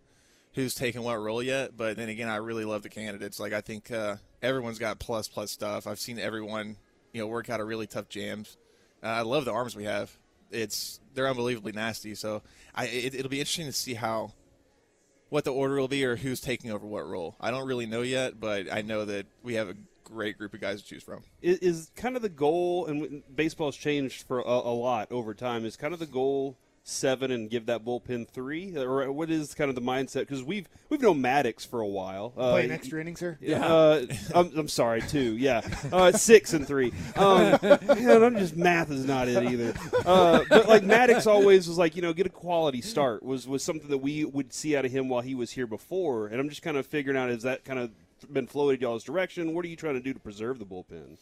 [0.54, 3.40] who's taking what role yet, but then again, I really love the candidates.
[3.40, 5.88] Like I think uh, everyone's got plus plus stuff.
[5.88, 6.78] I've seen everyone
[7.14, 8.58] you know work out a really tough jams.
[9.04, 10.12] Uh, I love the arms we have.
[10.52, 12.16] It's they're unbelievably nasty.
[12.16, 12.42] So
[12.74, 14.32] I it, it'll be interesting to see how
[15.30, 17.36] what the order will be or who's taking over what role.
[17.40, 19.76] I don't really know yet, but I know that we have a
[20.08, 21.24] great group of guys to choose from.
[21.42, 25.66] Is, is kind of the goal, and baseball's changed for a, a, lot over time.
[25.66, 29.68] Is kind of the goal seven and give that bullpen three, or what is kind
[29.70, 30.22] of the mindset?
[30.22, 32.34] Because we've we've known Maddux for a while.
[32.38, 33.38] Uh, Playing extra innings here.
[33.42, 35.36] Yeah, uh, I'm, I'm, sorry too.
[35.36, 36.94] Yeah, uh, six and three.
[37.18, 39.74] Um, man, I'm just math is not it either.
[40.06, 43.64] Uh, but like Maddux always was like, you know, get a quality start was was
[43.64, 46.50] something that we would see out of him while he was here before, and I'm
[46.50, 47.92] just kind of figuring out is that kind of
[48.26, 49.54] been floated y'all's direction?
[49.54, 51.18] What are you trying to do to preserve the bullpen?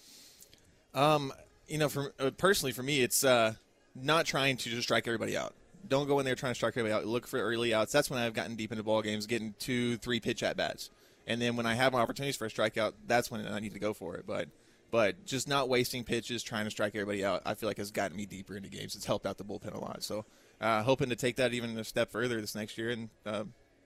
[0.93, 1.34] Um,
[1.67, 3.55] you know, for uh, personally for me, it's uh,
[3.95, 5.53] not trying to just strike everybody out.
[5.88, 7.05] Don't go in there trying to strike everybody out.
[7.05, 7.91] Look for early outs.
[7.91, 10.89] That's when I've gotten deep into ball games, getting two, three pitch at bats,
[11.27, 13.79] and then when I have my opportunities for a strikeout, that's when I need to
[13.79, 14.25] go for it.
[14.25, 14.47] But
[14.91, 18.15] but just not wasting pitches, trying to strike everybody out, I feel like has gotten
[18.15, 18.95] me deeper into games.
[18.95, 20.03] It's helped out the bullpen a lot.
[20.03, 20.25] So
[20.62, 23.10] uh, hoping to take that even a step further this next year and.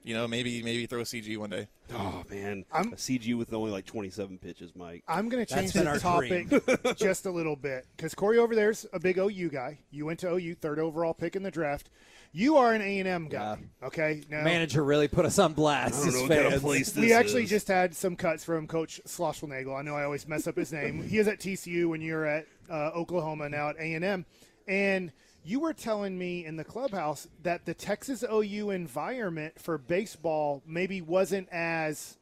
[0.03, 1.67] You know, maybe maybe throw a CG one day.
[1.93, 5.03] Oh man, I'm, a CG with only like 27 pitches, Mike.
[5.07, 8.99] I'm going to change the topic just a little bit because Corey over there's a
[8.99, 9.79] big OU guy.
[9.91, 11.89] You went to OU, third overall pick in the draft.
[12.31, 13.87] You are an A and M guy, yeah.
[13.87, 14.21] okay?
[14.29, 16.07] Now, Manager really put us on blast.
[16.07, 17.49] I don't know what place we actually is.
[17.49, 19.77] just had some cuts from Coach Schlossnagle.
[19.77, 21.01] I know I always mess up his name.
[21.01, 24.25] he is at TCU when you're at uh, Oklahoma now at A and M,
[24.67, 25.11] and
[25.49, 31.01] you were telling me in the clubhouse that the Texas OU environment for baseball maybe
[31.01, 32.17] wasn't as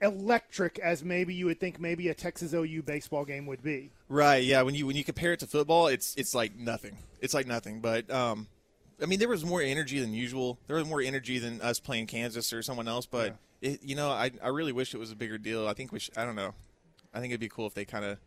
[0.00, 3.90] electric as maybe you would think maybe a Texas OU baseball game would be.
[4.08, 4.44] Right.
[4.44, 4.62] Yeah.
[4.62, 6.96] When you when you compare it to football, it's it's like nothing.
[7.20, 7.80] It's like nothing.
[7.80, 8.46] But um,
[9.02, 10.60] I mean, there was more energy than usual.
[10.68, 13.06] There was more energy than us playing Kansas or someone else.
[13.06, 13.70] But yeah.
[13.70, 15.66] it, you know, I I really wish it was a bigger deal.
[15.66, 16.54] I think we should, I don't know.
[17.12, 18.18] I think it'd be cool if they kind of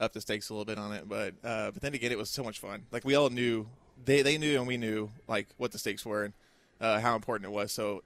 [0.00, 1.08] up the stakes a little bit on it.
[1.08, 2.84] But uh, but then again, it was so much fun.
[2.90, 3.66] Like we all knew
[4.04, 6.34] they they knew and we knew like what the stakes were and
[6.80, 7.72] uh, how important it was.
[7.72, 8.02] So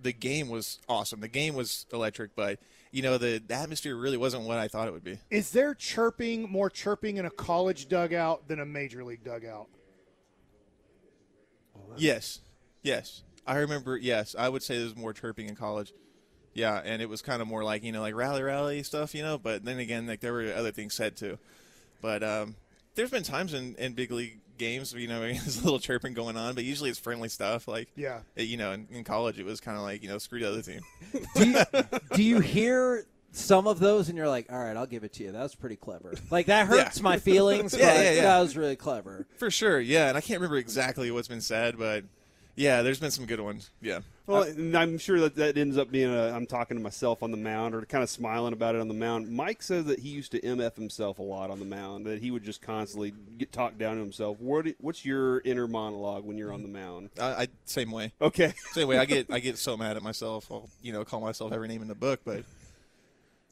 [0.00, 1.20] the game was awesome.
[1.20, 2.58] The game was electric, but
[2.90, 5.18] you know the, the atmosphere really wasn't what I thought it would be.
[5.30, 9.68] Is there chirping more chirping in a college dugout than a major league dugout?
[11.96, 12.40] Yes,
[12.82, 13.22] yes.
[13.46, 13.96] I remember.
[13.96, 15.92] Yes, I would say there's more chirping in college.
[16.54, 19.22] Yeah, and it was kind of more like you know like rally rally stuff, you
[19.22, 19.38] know.
[19.38, 21.38] But then again, like there were other things said too.
[22.00, 22.56] But um,
[22.94, 26.36] there's been times in, in big league games, you know, there's a little chirping going
[26.36, 27.68] on, but usually it's friendly stuff.
[27.68, 30.40] Like yeah, you know, in, in college it was kind of like you know screw
[30.40, 30.80] the other team.
[31.34, 31.64] do, you,
[32.14, 35.24] do you hear some of those and you're like, all right, I'll give it to
[35.24, 35.32] you.
[35.32, 36.14] That was pretty clever.
[36.30, 37.02] Like that hurts yeah.
[37.02, 37.76] my feelings.
[37.76, 39.26] yeah, yeah, yeah, that was really clever.
[39.36, 39.80] For sure.
[39.80, 42.04] Yeah, and I can't remember exactly what's been said, but
[42.56, 43.70] yeah, there's been some good ones.
[43.80, 44.00] Yeah.
[44.26, 46.30] Well, uh, I'm sure that that ends up being a.
[46.30, 48.94] I'm talking to myself on the mound, or kind of smiling about it on the
[48.94, 49.28] mound.
[49.28, 52.06] Mike says that he used to mf himself a lot on the mound.
[52.06, 54.40] That he would just constantly get talked down to himself.
[54.40, 57.10] What What's your inner monologue when you're on the mound?
[57.20, 58.12] I, I same way.
[58.20, 58.98] Okay, same way.
[58.98, 60.50] I get I get so mad at myself.
[60.50, 62.44] I'll you know call myself every name in the book, but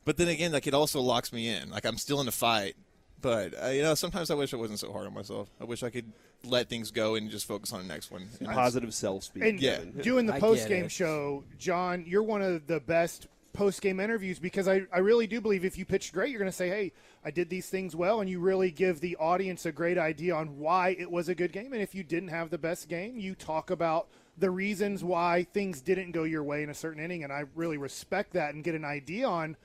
[0.05, 1.71] but then again, like it also locks me in.
[1.71, 2.77] Like I'm still in a fight,
[3.23, 5.49] but uh, you know sometimes I wish I wasn't so hard on myself.
[5.61, 6.13] I wish I could
[6.45, 8.29] let things go and just focus on the next one.
[8.41, 9.45] And Positive self speak.
[9.45, 9.81] And yeah.
[10.01, 14.67] doing the post game show, Jon, you're one of the best post game interviews because
[14.67, 16.93] I, I really do believe if you pitched great, you're going to say, hey,
[17.25, 20.59] I did these things well, and you really give the audience a great idea on
[20.59, 21.73] why it was a good game.
[21.73, 24.09] And if you didn't have the best game, you talk about
[24.39, 27.23] the reasons why things didn't go your way in a certain inning.
[27.23, 29.57] And I really respect that and get an idea on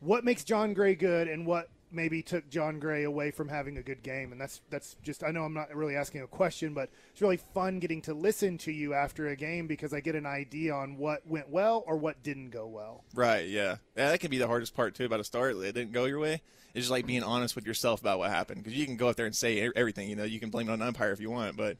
[0.00, 3.82] what makes Jon Gray good and what maybe took Jon Gray away from having a
[3.82, 4.32] good game.
[4.32, 7.36] And that's that's just I know I'm not really asking a question, but it's really
[7.36, 10.96] fun getting to listen to you after a game because I get an idea on
[10.96, 13.04] what went well or what didn't go well.
[13.14, 13.48] Right.
[13.48, 13.76] Yeah.
[13.96, 14.10] Yeah.
[14.10, 15.56] That can be the hardest part too about a start.
[15.56, 16.42] It didn't go your way.
[16.74, 19.16] It's just like being honest with yourself about what happened because you can go up
[19.16, 20.08] there and say everything.
[20.08, 21.76] You know, you can blame it on the umpire if you want, but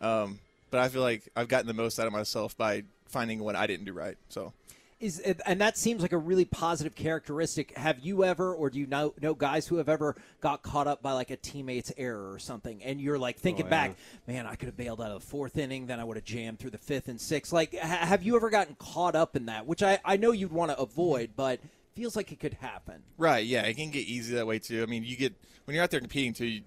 [0.00, 0.38] um,
[0.70, 3.66] but I feel like I've gotten the most out of myself by finding what I
[3.66, 4.16] didn't do right.
[4.28, 4.52] So
[5.00, 7.76] Is and that seems like a really positive characteristic.
[7.76, 11.02] Have you ever, or do you know know guys who have ever got caught up
[11.02, 13.94] by like a teammate's error or something, and you're like thinking Oh, back,
[14.26, 16.58] man, I could have bailed out of the fourth inning, then I would have jammed
[16.58, 17.52] through the fifth and sixth.
[17.52, 19.66] Like, ha- have you ever gotten caught up in that?
[19.66, 21.60] Which I I know you'd want to avoid, but
[21.94, 23.02] feels like it could happen.
[23.16, 23.44] Right.
[23.46, 24.82] Yeah, it can get easy that way too.
[24.82, 25.32] I mean, you get
[25.64, 26.46] when you're out there competing too.
[26.46, 26.62] You,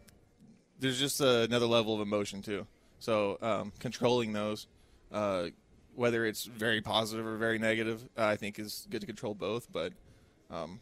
[0.79, 2.65] there's just another level of emotion too.
[2.99, 4.67] So um, controlling those,
[5.11, 5.47] uh,
[5.95, 9.71] whether it's very positive or very negative, uh, I think is good to control both.
[9.71, 9.93] But
[10.49, 10.79] um,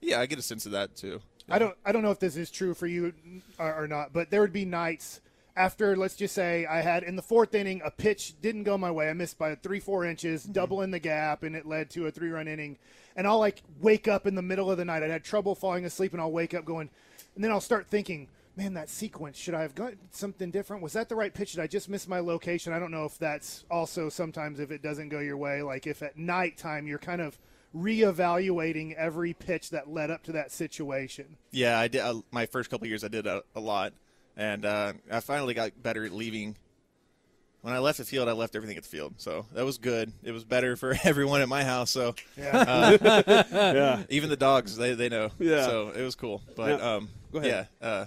[0.00, 1.20] yeah, I get a sense of that too.
[1.48, 3.12] I don't I don't know if this is true for you
[3.58, 5.20] or, or not, but there would be nights
[5.56, 8.90] after let's just say I had in the fourth inning a pitch didn't go my
[8.90, 9.08] way.
[9.08, 12.30] I missed by three four inches, doubling the gap, and it led to a three
[12.30, 12.78] run inning.
[13.14, 15.02] And I'll like wake up in the middle of the night.
[15.02, 16.90] I'd had trouble falling asleep, and I'll wake up going,
[17.34, 18.28] and then I'll start thinking.
[18.56, 19.36] Man, that sequence.
[19.36, 20.82] Should I have got something different?
[20.82, 21.52] Was that the right pitch?
[21.52, 22.72] Did I just miss my location?
[22.72, 25.60] I don't know if that's also sometimes if it doesn't go your way.
[25.62, 27.38] Like if at nighttime you're kind of
[27.74, 31.36] reevaluating every pitch that led up to that situation.
[31.50, 32.00] Yeah, I did.
[32.00, 33.92] Uh, my first couple of years, I did a, a lot,
[34.38, 36.56] and uh, I finally got better at leaving.
[37.62, 40.12] When I left the field, I left everything at the field, so that was good.
[40.22, 41.90] It was better for everyone at my house.
[41.90, 42.56] So, Yeah.
[42.56, 44.02] uh, Yeah.
[44.08, 45.30] even the dogs, they they know.
[45.38, 45.66] Yeah.
[45.66, 46.42] so it was cool.
[46.54, 47.66] But Now- um, go ahead.
[47.82, 48.04] Yeah, uh,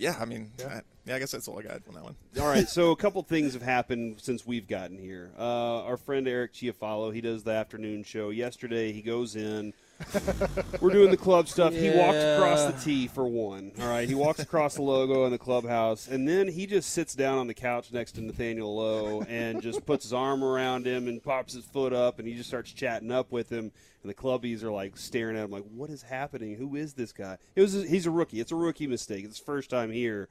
[0.00, 0.16] yeah.
[0.18, 1.14] I mean, I, yeah.
[1.14, 2.16] I guess that's all I got on that one.
[2.40, 5.30] All right, so a couple things have happened since we've gotten here.
[5.38, 8.30] Uh, our friend Eric Chiafalo, he does the afternoon show.
[8.30, 9.74] Yesterday, he goes in.
[10.80, 11.72] We're doing the club stuff.
[11.74, 13.72] He walked across the tee for one.
[13.80, 17.14] All right, he walks across the logo in the clubhouse, and then he just sits
[17.14, 21.08] down on the couch next to Nathaniel Lowe and just puts his arm around him
[21.08, 23.72] and pops his foot up, and he just starts chatting up with him.
[24.02, 26.56] And the clubbies are like staring at him, like, "What is happening?
[26.56, 28.40] Who is this guy?" It was he's a rookie.
[28.40, 29.24] It's a rookie mistake.
[29.24, 30.28] It's his first time here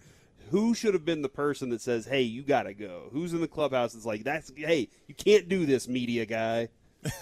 [0.52, 3.10] who should have been the person that says, "Hey, you got to go"?
[3.12, 6.70] Who's in the clubhouse that's like, "That's hey, you can't do this, media guy."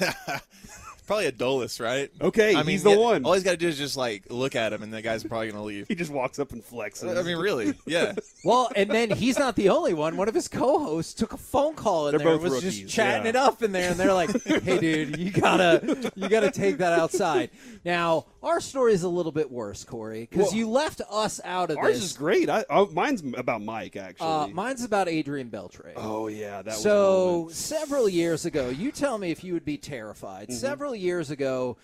[1.07, 2.11] Probably Adolis, right?
[2.21, 3.23] Okay, I mean, he's the yeah, one.
[3.25, 5.49] All he's got to do is just like look at him, and the guy's probably
[5.49, 5.87] gonna leave.
[5.87, 7.17] He just walks up and flexes.
[7.17, 7.73] I mean, really?
[7.85, 8.13] Yeah.
[8.43, 10.15] Well, and then he's not the only one.
[10.15, 12.93] One of his co-hosts took a phone call in They're there, both was rookies, just
[12.93, 13.29] chatting yeah.
[13.29, 16.93] it up in there, and they're like, "Hey, dude, you gotta, you gotta take that
[16.93, 17.49] outside."
[17.83, 21.71] Now, our story is a little bit worse, Corey, because Well, you left us out
[21.71, 22.11] of Ours this.
[22.11, 22.49] is great.
[22.49, 24.27] I, oh, mine's about Mike actually.
[24.27, 25.93] Uh, mine's about Adrian Beltre.
[25.97, 29.65] oh yeah, that was a so several years ago, you tell me if you would
[29.65, 30.49] be terrified.
[30.49, 30.57] Mm-hmm.
[30.57, 31.77] Several years ago,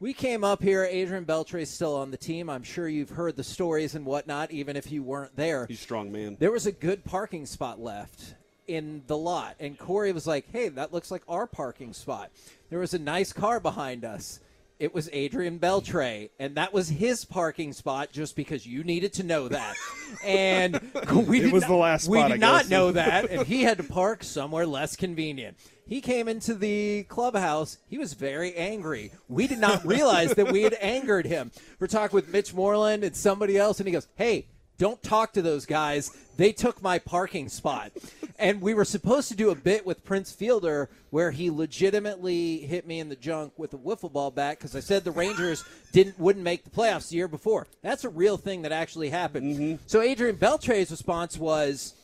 [0.00, 0.84] we came up here.
[0.84, 2.48] Adrian Beltre is still on the team.
[2.48, 5.66] I'm sure you've heard the stories and whatnot, even if you weren't there.
[5.66, 6.36] he's a strong man.
[6.38, 8.34] There was a good parking spot left
[8.68, 12.30] in the lot, and Corey was like, "Hey, that looks like our parking spot."
[12.70, 14.40] There was a nice car behind us.
[14.78, 18.12] It was Adrian Beltre, and that was his parking spot.
[18.12, 19.74] Just because you needed to know that,
[20.24, 20.74] and
[21.26, 23.78] we It was not, the last We did I not know that, and he had
[23.78, 25.56] to park somewhere less convenient.
[25.88, 27.78] He came into the clubhouse.
[27.88, 29.10] He was very angry.
[29.26, 31.50] We did not realize that we had angered him.
[31.80, 35.42] We're talking with Mitch Moreland and somebody else, and he goes, "Hey, don't talk to
[35.42, 36.10] those guys.
[36.36, 37.92] They took my parking spot."
[38.38, 42.86] And we were supposed to do a bit with Prince Fielder where he legitimately hit
[42.86, 46.18] me in the junk with a wiffle ball bat because I said the Rangers didn't
[46.20, 47.66] wouldn't make the playoffs the year before.
[47.82, 49.56] That's a real thing that actually happened.
[49.56, 49.82] Mm-hmm.
[49.86, 51.94] So Adrian Beltre's response was,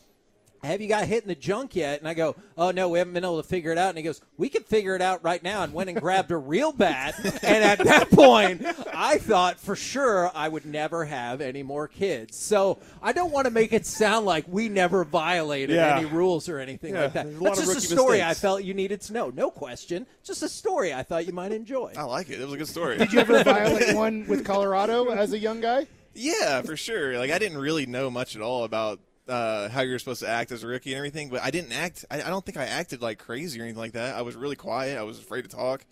[0.64, 1.98] have you got hit in the junk yet?
[2.00, 3.90] And I go, oh no, we haven't been able to figure it out.
[3.90, 5.62] And he goes, we can figure it out right now.
[5.62, 7.14] And went and grabbed a real bat.
[7.42, 12.36] and at that point, I thought for sure I would never have any more kids.
[12.36, 15.96] So I don't want to make it sound like we never violated Yeah.
[15.98, 17.26] any rules or anything Yeah, like that.
[17.26, 19.30] a That's just a rookie story I felt you needed to know.
[19.30, 21.92] No question, just a story I thought you might enjoy.
[21.96, 22.40] I like it.
[22.40, 22.98] It was a good story.
[22.98, 25.86] Did you ever violate one with Colorado as a young guy?
[26.14, 27.18] Yeah, for sure.
[27.18, 30.52] Like I didn't really know much at all about uh, how you're supposed to act
[30.52, 32.04] as a rookie and everything, but I didn't act.
[32.10, 34.14] I, I don't think I acted like crazy or anything like that.
[34.14, 34.98] I was really quiet.
[34.98, 35.84] I was afraid to talk,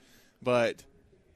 [0.42, 0.84] but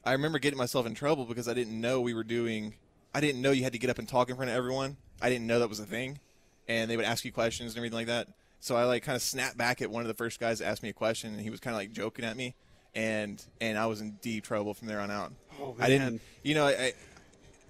[0.04, 2.74] I remember getting myself in trouble because I didn't know we were doing.
[3.14, 4.98] I didn't know you had to get up and talk in front of everyone.
[5.22, 6.20] I didn't know that was a thing,
[6.68, 8.28] and they would ask you questions and everything like that.
[8.61, 10.82] So I like kind of snapped back at one of the first guys that asked
[10.82, 12.54] me a question, and he was kind of like joking at me,
[12.94, 15.32] and and I was in deep trouble from there on out.
[15.61, 16.92] Oh, I didn't, you know, I, I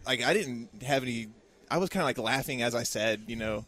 [0.06, 1.28] like I didn't have any.
[1.70, 3.64] I was kind of like laughing as I said, you know,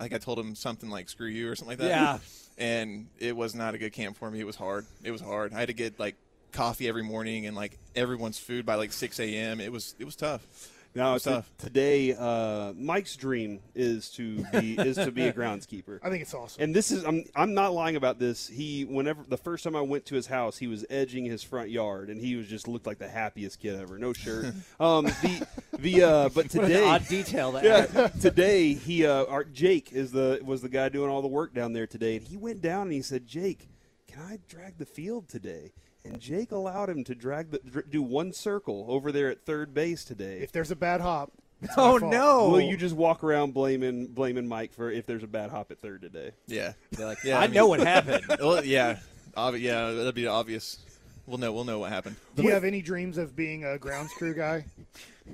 [0.00, 1.88] like I told him something like "screw you" or something like that.
[1.88, 2.18] Yeah.
[2.58, 4.38] And it was not a good camp for me.
[4.38, 4.84] It was hard.
[5.02, 5.54] It was hard.
[5.54, 6.16] I had to get like
[6.52, 9.58] coffee every morning and like everyone's food by like 6 a.m.
[9.58, 10.46] It was it was tough.
[10.94, 15.32] Now, It was to- today, uh, Mike's dream is to be is to be a
[15.38, 15.98] groundskeeper.
[16.02, 16.62] I think it's awesome.
[16.62, 18.46] And this is I'm I'm not lying about this.
[18.46, 21.70] He whenever the first time I went to his house, he was edging his front
[21.70, 23.96] yard, and he was just looked like the happiest kid ever.
[23.98, 24.46] No shirt.
[24.80, 25.46] um, the
[25.78, 29.92] the uh, but What an today odd detail that yeah, today he uh, our Jake
[29.92, 32.60] is the was the guy doing all the work down there today, and he went
[32.60, 33.68] down and he said, Jake.
[34.06, 35.72] "Can I drag the field today?"
[36.04, 40.04] And Jake allowed him to drag the do one circle over there at third base
[40.04, 40.40] today.
[40.40, 42.12] If there's a bad hop, it's Oh, my fault.
[42.12, 42.48] no.
[42.48, 45.78] Will you just walk around blaming blaming Mike for if there's a bad hop at
[45.78, 46.32] third today?
[46.48, 46.72] Yeah.
[46.98, 48.24] like, yeah, I know what happened.
[48.40, 48.98] Well, yeah,
[49.36, 50.78] Obvi- yeah, that'll be obvious.
[51.24, 51.52] We'll know.
[51.52, 52.16] We'll know what happened.
[52.34, 54.64] Do you have any dreams of being a grounds crew guy?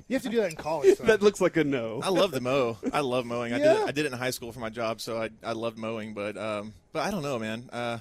[0.07, 0.97] You have to do that in college.
[0.97, 1.07] son.
[1.07, 1.99] that looks like a no.
[2.03, 2.77] I love the mow.
[2.93, 3.53] I love mowing.
[3.53, 3.65] I did.
[3.65, 3.81] Yeah.
[3.85, 6.13] It, I did it in high school for my job, so I I loved mowing.
[6.13, 7.67] But um, but I don't know, man.
[7.73, 7.97] Uh,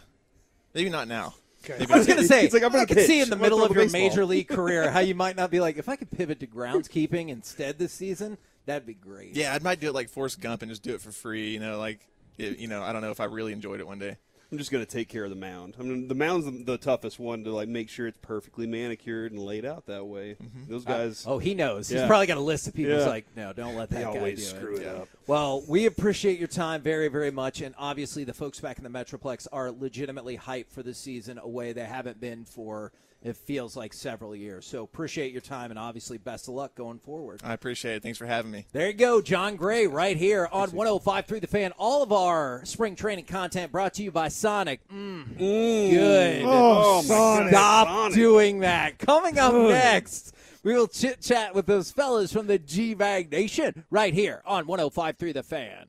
[0.74, 1.32] maybe not now.
[1.64, 1.84] Okay.
[1.92, 3.42] I was going to say, It's like, I'm gonna I could see in the I'm
[3.42, 4.00] middle of your baseball.
[4.00, 7.28] major league career how you might not be like, if I could pivot to groundskeeping
[7.30, 9.34] instead this season, that'd be great.
[9.34, 11.50] Yeah, I might do it like Forrest Gump and just do it for free.
[11.50, 12.00] You know, like
[12.38, 14.16] it, you know, I don't know if I really enjoyed it one day.
[14.50, 15.74] I'm just going to take care of the mound.
[15.78, 19.30] I mean, the mound's the, the toughest one to like make sure it's perfectly manicured
[19.32, 20.36] and laid out that way.
[20.42, 20.70] Mm-hmm.
[20.72, 21.24] Those guys.
[21.26, 21.88] Oh, he knows.
[21.88, 22.94] He's probably got a list of people.
[22.94, 23.08] He's Yeah.
[23.10, 24.82] like, no, don't let They that guy always do screw it.
[24.82, 25.08] it up.
[25.26, 28.90] Well, we appreciate your time very, very much, and obviously the folks back in the
[28.90, 33.76] Metroplex are legitimately hyped for the season, a way they haven't been for it feels
[33.76, 34.64] like several years.
[34.64, 37.40] So appreciate your time, and obviously best of luck going forward.
[37.42, 38.02] I appreciate it.
[38.04, 38.66] Thanks for having me.
[38.70, 41.72] There you go, Jon Gray, right here on 105.3 The Fan.
[41.78, 44.80] All of our spring training content brought to you by Sonic.
[44.88, 46.42] Mm, good.
[46.46, 47.50] Oh, my Sonic.
[47.50, 48.14] Stop Sonic.
[48.14, 48.98] doing that.
[48.98, 53.84] Coming up next, we will chit chat with those fellas from the G Bag Nation
[53.90, 55.86] right here on 105.3 The Fan.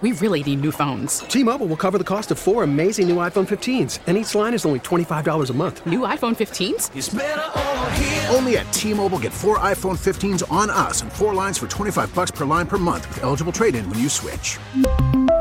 [0.00, 1.20] We really need new phones.
[1.20, 4.64] T-Mobile will cover the cost of four amazing new iPhone 15s, and each line is
[4.64, 5.84] only $25 a month.
[5.86, 8.32] New iPhone 15s?
[8.32, 12.30] Only at T-Mobile get four iPhone 15s on us and four lines for 25 bucks
[12.30, 14.58] per line per month with eligible trade-in when you switch.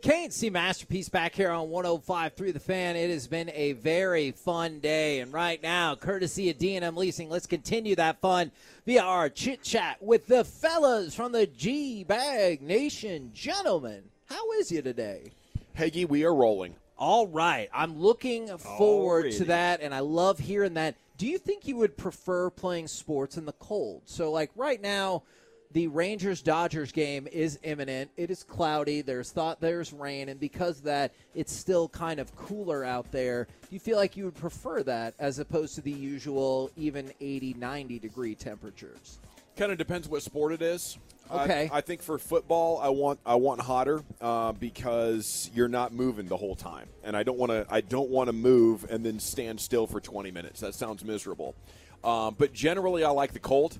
[0.00, 2.94] K&C Masterpiece back here on 105.3 The Fan.
[2.94, 5.18] It has been a very fun day.
[5.18, 8.52] And right now, courtesy of D&M Leasing, let's continue that fun
[8.86, 13.32] via our chit-chat with the fellas from the G-Bag Nation.
[13.34, 15.32] Gentlemen, how is you today?
[15.74, 16.76] Peggy, we are rolling.
[16.96, 17.68] All right.
[17.74, 20.94] I'm looking forward to that, and I love hearing that.
[21.16, 24.02] Do you think you would prefer playing sports in the cold?
[24.04, 25.24] So, like right now,
[25.72, 28.10] the Rangers Dodgers game is imminent.
[28.16, 29.02] It is cloudy.
[29.02, 33.44] There's thought there's rain, and because of that, it's still kind of cooler out there.
[33.44, 37.54] Do you feel like you would prefer that as opposed to the usual even 80,
[37.54, 39.18] 90 degree temperatures?
[39.56, 40.96] Kind of depends what sport it is.
[41.30, 41.68] I- Okay.
[41.70, 46.38] I, think for football, I want I want hotter uh, because you're not moving the
[46.38, 49.60] whole time, and I don't want to I don't want to move and then stand
[49.60, 50.60] still for 20 minutes.
[50.60, 51.54] That sounds miserable.
[52.02, 53.78] Um, but generally, I like the cold.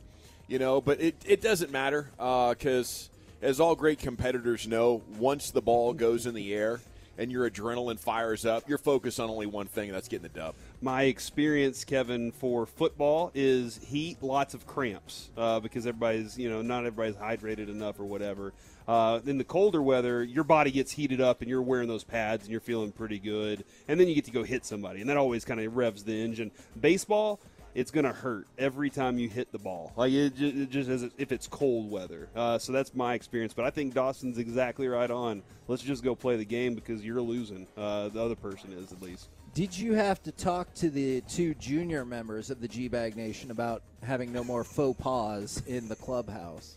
[0.49, 3.11] You know, but it, it doesn't matter because
[3.43, 6.81] as all great competitors know, once the ball goes in the air
[7.19, 10.29] and your adrenaline fires up, you're focused on only one thing, and that's getting the
[10.31, 10.55] dub.
[10.81, 16.63] My experience, Kevin, for football is heat, lots of cramps uh, because everybody's, you know,
[16.63, 18.53] not everybody's hydrated enough or whatever.
[18.87, 22.45] Uh, in the colder weather, your body gets heated up and you're wearing those pads
[22.45, 23.65] and you're feeling pretty good.
[23.87, 26.19] And then you get to go hit somebody, and that always kind of revs the
[26.19, 26.53] engine.
[26.81, 27.39] Baseball,
[27.75, 29.93] it's going to hurt every time you hit the ball.
[29.97, 32.29] Like it just, it just as if it's cold weather.
[32.35, 33.55] Uh, so that's my experience.
[33.55, 35.43] But I think Dawson's exactly right on.
[35.69, 37.67] Let's just go play the game because you're losing.
[37.77, 39.29] Uh, the other person is at least.
[39.55, 43.51] Did you have to talk to the two junior members of the G Bag Nation
[43.51, 46.77] about having no more faux pas in the clubhouse?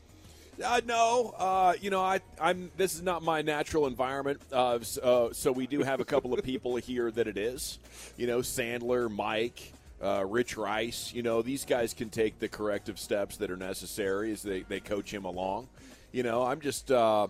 [0.64, 2.72] Uh, no, uh, you know, I, I'm.
[2.78, 4.42] This is not my natural environment.
[4.52, 7.80] Uh, so, uh, so we do have a couple of people here that it is.
[8.18, 11.14] You know, Sandler, Mike, uh, Rich Rice.
[11.14, 14.80] You know, these guys can take the corrective steps that are necessary as they, they
[14.80, 15.68] coach him along.
[16.12, 16.92] You know, I'm just.
[16.92, 17.28] Uh,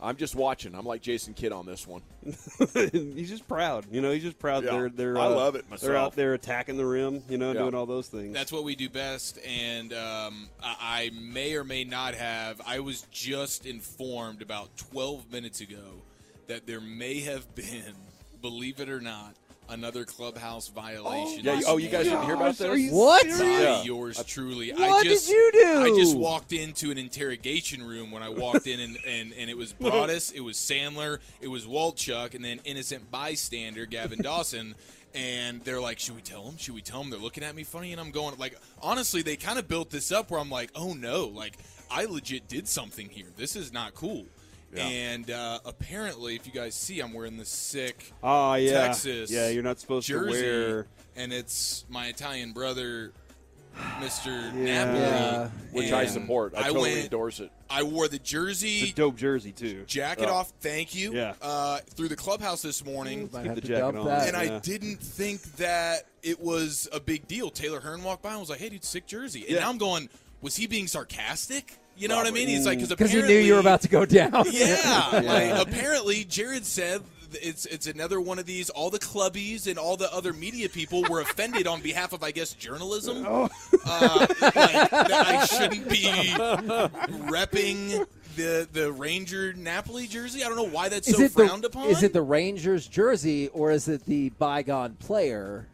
[0.00, 0.74] I'm just watching.
[0.74, 2.02] I'm like Jason Kidd on this one.
[2.22, 3.84] he's just proud.
[3.90, 4.64] You know, he's just proud.
[4.64, 4.70] Yeah.
[4.72, 5.18] They're they're.
[5.18, 7.24] I uh, love it They're out there attacking the rim.
[7.28, 7.62] You know, Yeah.
[7.62, 8.32] doing all those things.
[8.32, 12.60] That's what we do best, and um, I, I may or may not have.
[12.64, 16.02] I was just informed about 12 minutes ago
[16.46, 17.94] that there may have been,
[18.40, 19.34] believe it or not,
[19.68, 21.44] another clubhouse violation.
[21.44, 22.66] Yeah, oh, you guys didn't hear about this?
[22.66, 23.26] Are What?
[23.26, 23.82] Yeah.
[23.82, 24.70] yours truly.
[24.70, 25.80] What I did just, you do?
[25.80, 29.56] I just walked into an interrogation room when I walked in, and, and, and it
[29.56, 34.74] was Broadus, it was Sandler, it was Walchuk, and then innocent bystander Gavin Dawson.
[35.14, 36.58] And they're like, "Should we tell him?
[36.58, 39.36] Should we tell him?" They're looking at me funny, and I'm going like, honestly, they
[39.36, 41.56] kind of built this up where I'm like, "Oh no!" Like
[41.90, 43.26] I legit did something here.
[43.36, 44.26] This is not cool.
[44.74, 44.86] Yeah.
[44.86, 48.88] And uh, apparently, if you guys see, I'm wearing the sick Oh, yeah.
[48.88, 53.12] Texas Yeah, you're not supposed to jersey, wear- and it's my Italian brother,
[54.00, 54.50] Mister Yeah.
[54.84, 55.48] Napoli, Yeah.
[55.72, 56.52] Which I support.
[56.56, 57.50] I totally went- endorse it.
[57.70, 59.84] I wore the jersey, It's a dope jersey too.
[59.86, 60.34] jacket Oh.
[60.34, 60.52] off.
[60.60, 61.14] Thank you.
[61.14, 61.34] Yeah.
[61.40, 64.06] Uh, through the clubhouse this morning, Might Keep the jacket on.
[64.06, 64.28] that.
[64.28, 67.50] and I didn't think that it was a big deal.
[67.50, 69.60] Taylor Hearn walked by and was like, "Hey, dude, sick jersey," and Yeah.
[69.60, 70.08] now I'm going,
[70.40, 72.48] "Was he being sarcastic?" You know what I mean?
[72.48, 74.44] He's like, because he knew you were about to go down.
[74.50, 75.20] yeah, Yeah.
[75.20, 78.70] like apparently Jared said it's it's another one of these.
[78.70, 82.30] All the clubbies and all the other media people were offended on behalf of, I
[82.30, 83.24] guess, journalism.
[83.26, 83.48] Oh.
[83.84, 86.04] Uh, like, that I shouldn't be
[87.28, 90.42] repping the the Ranger Napoli jersey.
[90.42, 91.88] I don't know why that's Is so frowned the, upon.
[91.88, 95.66] Is it the Rangers jersey or is it the bygone player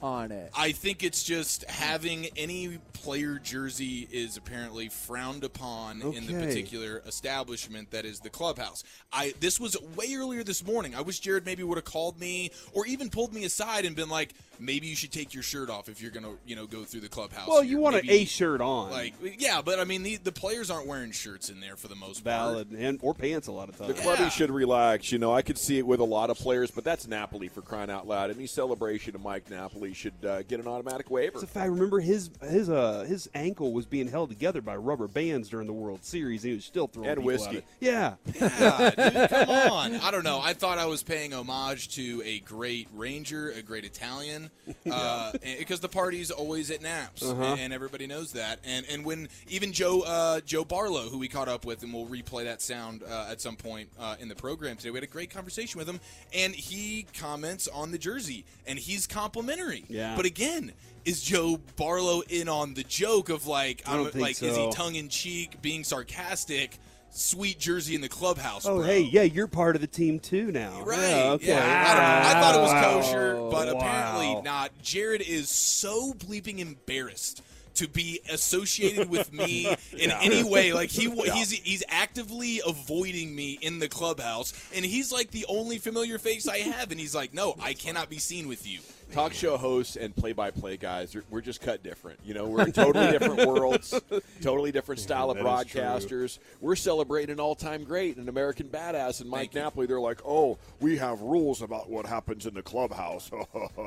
[0.00, 0.50] on it?
[0.56, 7.02] I think it's just having any player jersey is apparently frowned upon in the particular
[7.06, 8.84] establishment that is the clubhouse.
[9.12, 10.94] I this was way earlier this morning.
[10.94, 14.08] I wish Jared maybe would have called me or even pulled me aside and been
[14.08, 17.00] like, maybe you should take your shirt off if you're gonna you know go through
[17.00, 17.48] the clubhouse.
[17.48, 17.70] Well, here.
[17.72, 20.70] you want an Maybe- A shirt on, Like yeah, but I mean the the players
[20.70, 22.66] aren't wearing shirts in there for the most part.
[22.76, 23.88] and or pants a lot of times.
[23.88, 24.04] The times.
[24.04, 24.28] clubby Yeah.
[24.30, 25.12] should relax.
[25.12, 27.62] You know, I could see it with a lot of players, but that's Napoli for
[27.62, 28.30] crying out loud.
[28.30, 31.34] Any celebration of Mike Napoli should uh, get an automatic waiver.
[31.34, 31.70] It's a fact.
[31.70, 35.72] Remember his his uh his ankle was being held together by rubber bands during the
[35.72, 36.42] World Series.
[36.42, 37.56] He was still throwing And people at whiskey.
[37.58, 37.64] it.
[37.80, 39.94] Yeah, Yeah, dude, come on.
[39.96, 40.40] I don't know.
[40.40, 44.47] I thought I was paying homage to a great Ranger, a great Italian,
[44.90, 47.56] uh, because the party's always at Naps, Uh-huh.
[47.58, 48.58] and, everybody knows that.
[48.64, 52.06] And and when even Joe uh, Joe Barlow, who we caught up with, and we'll
[52.06, 54.90] replay that sound uh, at some point uh, in the program today.
[54.90, 56.00] We had a great conversation with him,
[56.34, 59.84] and he comments on the jersey, and he's complimentary.
[59.88, 60.16] Yeah.
[60.16, 60.72] But again.
[61.04, 64.54] Is Joe Barlow in on the joke of like, I don't I'm, think like, is
[64.56, 66.76] he tongue in cheek, being sarcastic?
[67.10, 68.64] Sweet jersey in the clubhouse.
[68.66, 68.86] Oh, bro.
[68.86, 70.82] hey, yeah, you're part of the team too now.
[70.82, 71.00] Right.
[71.00, 71.46] Yeah, okay.
[71.48, 72.22] Yeah.
[72.32, 72.72] I, I thought it was
[73.06, 73.80] kosher, but Wow.
[73.80, 74.70] apparently not.
[74.82, 77.42] Jared is so bleeping embarrassed
[77.74, 80.18] to be associated with me in Yeah.
[80.22, 80.72] any way.
[80.72, 81.32] Like he Yeah.
[81.34, 86.46] he's he's actively avoiding me in the clubhouse, and he's like the only familiar face
[86.46, 88.80] I have, and he's like, no, I cannot be seen with you.
[89.12, 92.20] Talk show hosts and play-by-play guys, are- we're just cut different.
[92.24, 93.98] You know, we're in totally different worlds,
[94.42, 95.80] totally different style of that is true.
[95.80, 96.38] broadcasters.
[96.60, 99.86] We're celebrating an all-time great, an American badass, and Mike Napoli.
[99.86, 103.30] They're like, "Oh, we have rules about what happens in the clubhouse."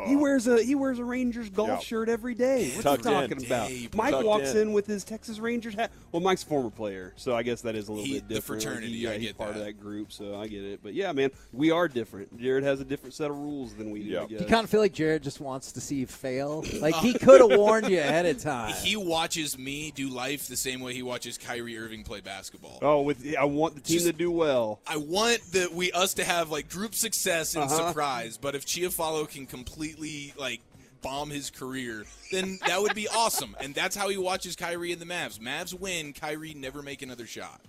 [0.08, 1.80] He wears a he wears a Rangers golf Yeah.
[1.80, 2.70] shirt every day.
[2.72, 3.30] What's Tucked he in.
[3.30, 3.70] talking about?
[3.70, 4.58] Hey, Mike tucked walks in.
[4.70, 4.74] in.
[4.74, 5.92] with his Texas Rangers hat.
[6.12, 8.34] Well, Mike's a former player, so I guess that is a little He- bit the
[8.36, 8.62] different.
[8.64, 9.60] Like, fraternity, he- yeah, I he's get part that.
[9.60, 10.80] of that group, so I get it.
[10.82, 12.38] But yeah, man, we are different.
[12.40, 14.10] Jared has a different set of rules than we do.
[14.10, 14.22] Yeah.
[14.22, 16.64] I Do you kind of feel like Jared just wants to see you fail?
[16.82, 18.74] Like he could have warned you ahead of time.
[18.74, 22.80] He watches me do life the same way he watches Kyrie Irving play basketball.
[22.82, 24.80] Oh, with I want the team Just- to do well.
[24.88, 27.90] I want the we us to have like group success and Uh-huh.
[27.90, 30.62] surprise, but if Chiafalo can completely like
[31.02, 33.56] bomb his career, then that would be awesome.
[33.60, 35.40] And that's how he watches Kyrie and the Mavs.
[35.40, 37.62] Mavs win, Kyrie never make another shot.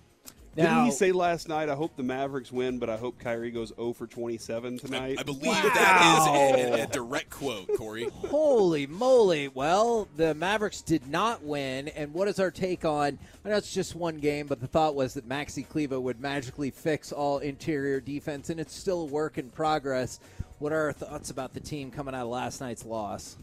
[0.55, 1.67] Didn't he say last night?
[1.67, 5.17] I hope the Mavericks win, but I hope Kyrie goes 0 for 27 tonight.
[5.19, 8.07] I believe that is a, a direct quote, Corey.
[8.09, 9.47] Holy moly.
[9.47, 11.87] Well, the Mavericks did not win.
[11.87, 13.17] And what is our take on?
[13.43, 16.69] I know it's just one game, but the thought was that Maxi Kleber would magically
[16.69, 20.19] fix all interior defense, and it's still a work in progress.
[20.59, 23.37] What are our thoughts about the team coming out of last night's loss?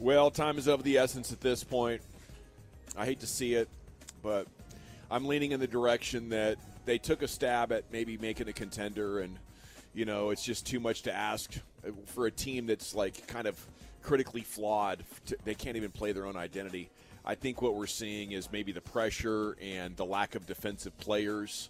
[0.00, 2.02] Well, time is of the essence at this point.
[2.96, 3.68] I hate to see it,
[4.22, 4.46] but
[5.10, 9.20] I'm leaning in the direction that they took a stab at maybe making a contender,
[9.20, 9.38] and
[9.94, 11.52] you know it's just too much to ask
[12.06, 13.64] for a team that's like kind of
[14.02, 15.04] critically flawed.
[15.44, 16.90] They can't even play their own identity.
[17.24, 21.68] I think what we're seeing is maybe the pressure and the lack of defensive players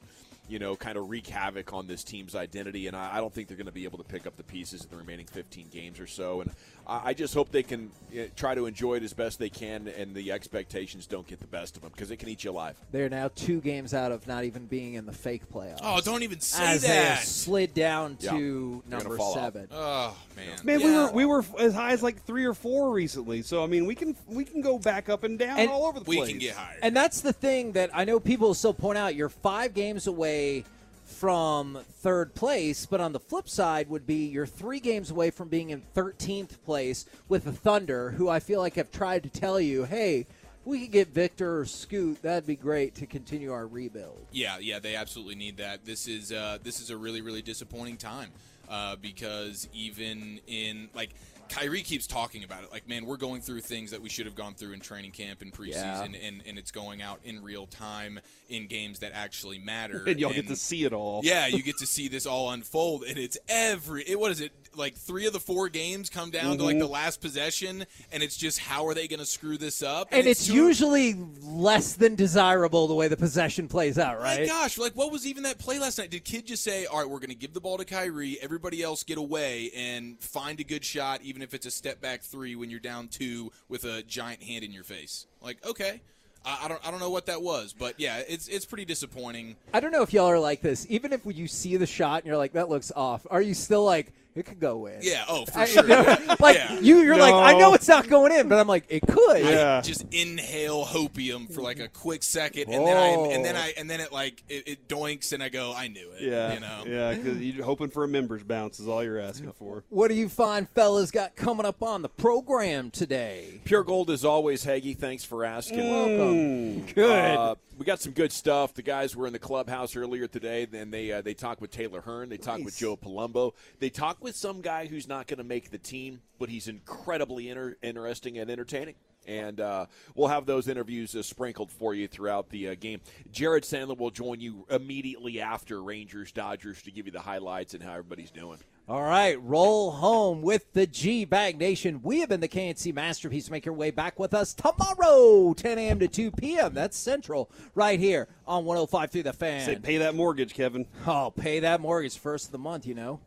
[0.49, 2.87] you know, kind of wreak havoc on this team's identity.
[2.87, 4.85] And I, I don't think they're going to be able to pick up the pieces
[4.85, 6.41] in the remaining 15 games or so.
[6.41, 6.51] And
[6.87, 7.91] I, I just hope they can
[8.37, 11.77] try to enjoy it as best they can, and the expectations don't get the best
[11.77, 12.77] of them because it can eat you alive.
[12.93, 15.81] They're now two games out of not even being in the fake playoffs.
[15.83, 17.19] Oh, don't even say as that.
[17.19, 19.39] They slid down to They're number fall off.
[19.39, 19.69] seven.
[19.73, 23.43] Oh man, Man, we were we were as high as like three or four recently.
[23.43, 26.01] So I mean, we can we can go back up and down And- all over
[26.01, 26.29] the we place.
[26.31, 26.79] can get higher.
[26.83, 29.15] And that's the thing that I know people still point out.
[29.15, 30.65] You're five games away
[31.07, 35.49] from third place, but on the flip side would be you're three games away from
[35.49, 39.61] being in 13th place with the Thunder, who I feel like have tried to tell
[39.61, 40.27] you, hey,
[40.65, 44.27] we could get Victor or Scoot, that'd be great to continue our rebuild.
[44.33, 45.85] Yeah, yeah, they absolutely need that.
[45.85, 48.31] This is uh, this is a really really disappointing time
[48.69, 51.11] uh, because even in like.
[51.49, 52.73] Kyrie keeps talking about it.
[52.73, 55.43] Like, man, we're going through things that we should have gone through in training camp
[55.43, 56.27] and preseason, Yeah.
[56.27, 60.05] and, and it's going out in real time in games that actually matter.
[60.17, 61.21] And y'all get to see it all.
[61.25, 64.03] Yeah, you get to see this all unfold, and it's every.
[64.03, 64.53] It, what is it?
[64.75, 66.93] Like three of the four games come down to like the mm-hmm.
[66.93, 70.09] last possession, and it's just how are they going to screw this up?
[70.13, 74.47] And it's too- usually less than desirable the way the possession plays out, My right?
[74.47, 76.11] gosh, like what was even that play last night?
[76.11, 78.83] Did Kidd just say, "All right, we're going to give the ball to Kyrie, everybody
[78.83, 82.55] else get away and find a good shot, even if it's a step back three
[82.57, 85.27] when you're down two with a giant hand in your face"?
[85.43, 86.01] Like, okay,
[86.45, 89.57] I, I don't, I don't know what that was, but yeah, it's it's pretty disappointing.
[89.75, 90.87] I don't know if y'all are like this.
[90.89, 93.85] Even if you see the shot and you're like, that looks off, are you still
[93.85, 94.99] like, it could go in?
[95.03, 95.83] Yeah, oh for I- sure.
[96.41, 96.79] like Yeah.
[96.81, 99.43] you, you're like, I know it's not going in, but I'm like, it could.
[99.45, 103.57] I just inhale hopium for like a quick second, and then I and then.
[103.57, 106.23] I and then it like it, it doinks, and I go, I knew it.
[106.23, 106.85] Yeah, you know.
[106.87, 109.85] yeah, because you're hoping for a members bounce is all you're asking for.
[109.89, 113.61] What do you find fellas got coming up on the program today?
[113.65, 114.97] Pure Gold as always, Haggy.
[114.97, 115.91] Thanks for asking.
[115.91, 116.87] Welcome.
[116.95, 117.11] Good.
[117.37, 118.75] Uh, we got some good stuff.
[118.75, 120.65] The guys were in the clubhouse earlier today.
[120.65, 122.29] Then they uh, they talked with Taylor Hearn.
[122.29, 123.53] They talked with Joe Palumbo.
[123.79, 127.49] They talked with some guy who's not going to make the team, but he's incredibly
[127.49, 128.95] inter- interesting and entertaining.
[129.27, 133.01] And uh, we'll have those interviews uh, sprinkled for you throughout the uh, game.
[133.33, 137.83] Jared Sandler will join you immediately after Rangers Dodgers to give you the highlights and
[137.83, 138.59] how everybody's doing.
[138.89, 141.99] All right, roll home with the G Bag Nation.
[142.05, 143.51] We have been the K&C Masterpiece.
[143.51, 145.99] Make your way back with us tomorrow, 10 a.m.
[145.99, 146.73] to 2 p.m.
[146.73, 149.67] That's Central, right here on 105 through the fan.
[149.67, 150.87] Say, pay that mortgage, Kevin.
[151.05, 153.19] Oh, pay that mortgage first of the month, you know.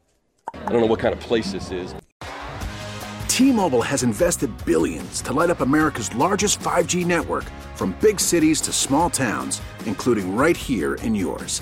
[0.53, 1.93] I don't know what kind of place this is.
[3.27, 7.43] T-Mobile has invested billions to light up America's largest 5G network
[7.75, 11.61] from big cities to small towns, including right here in yours.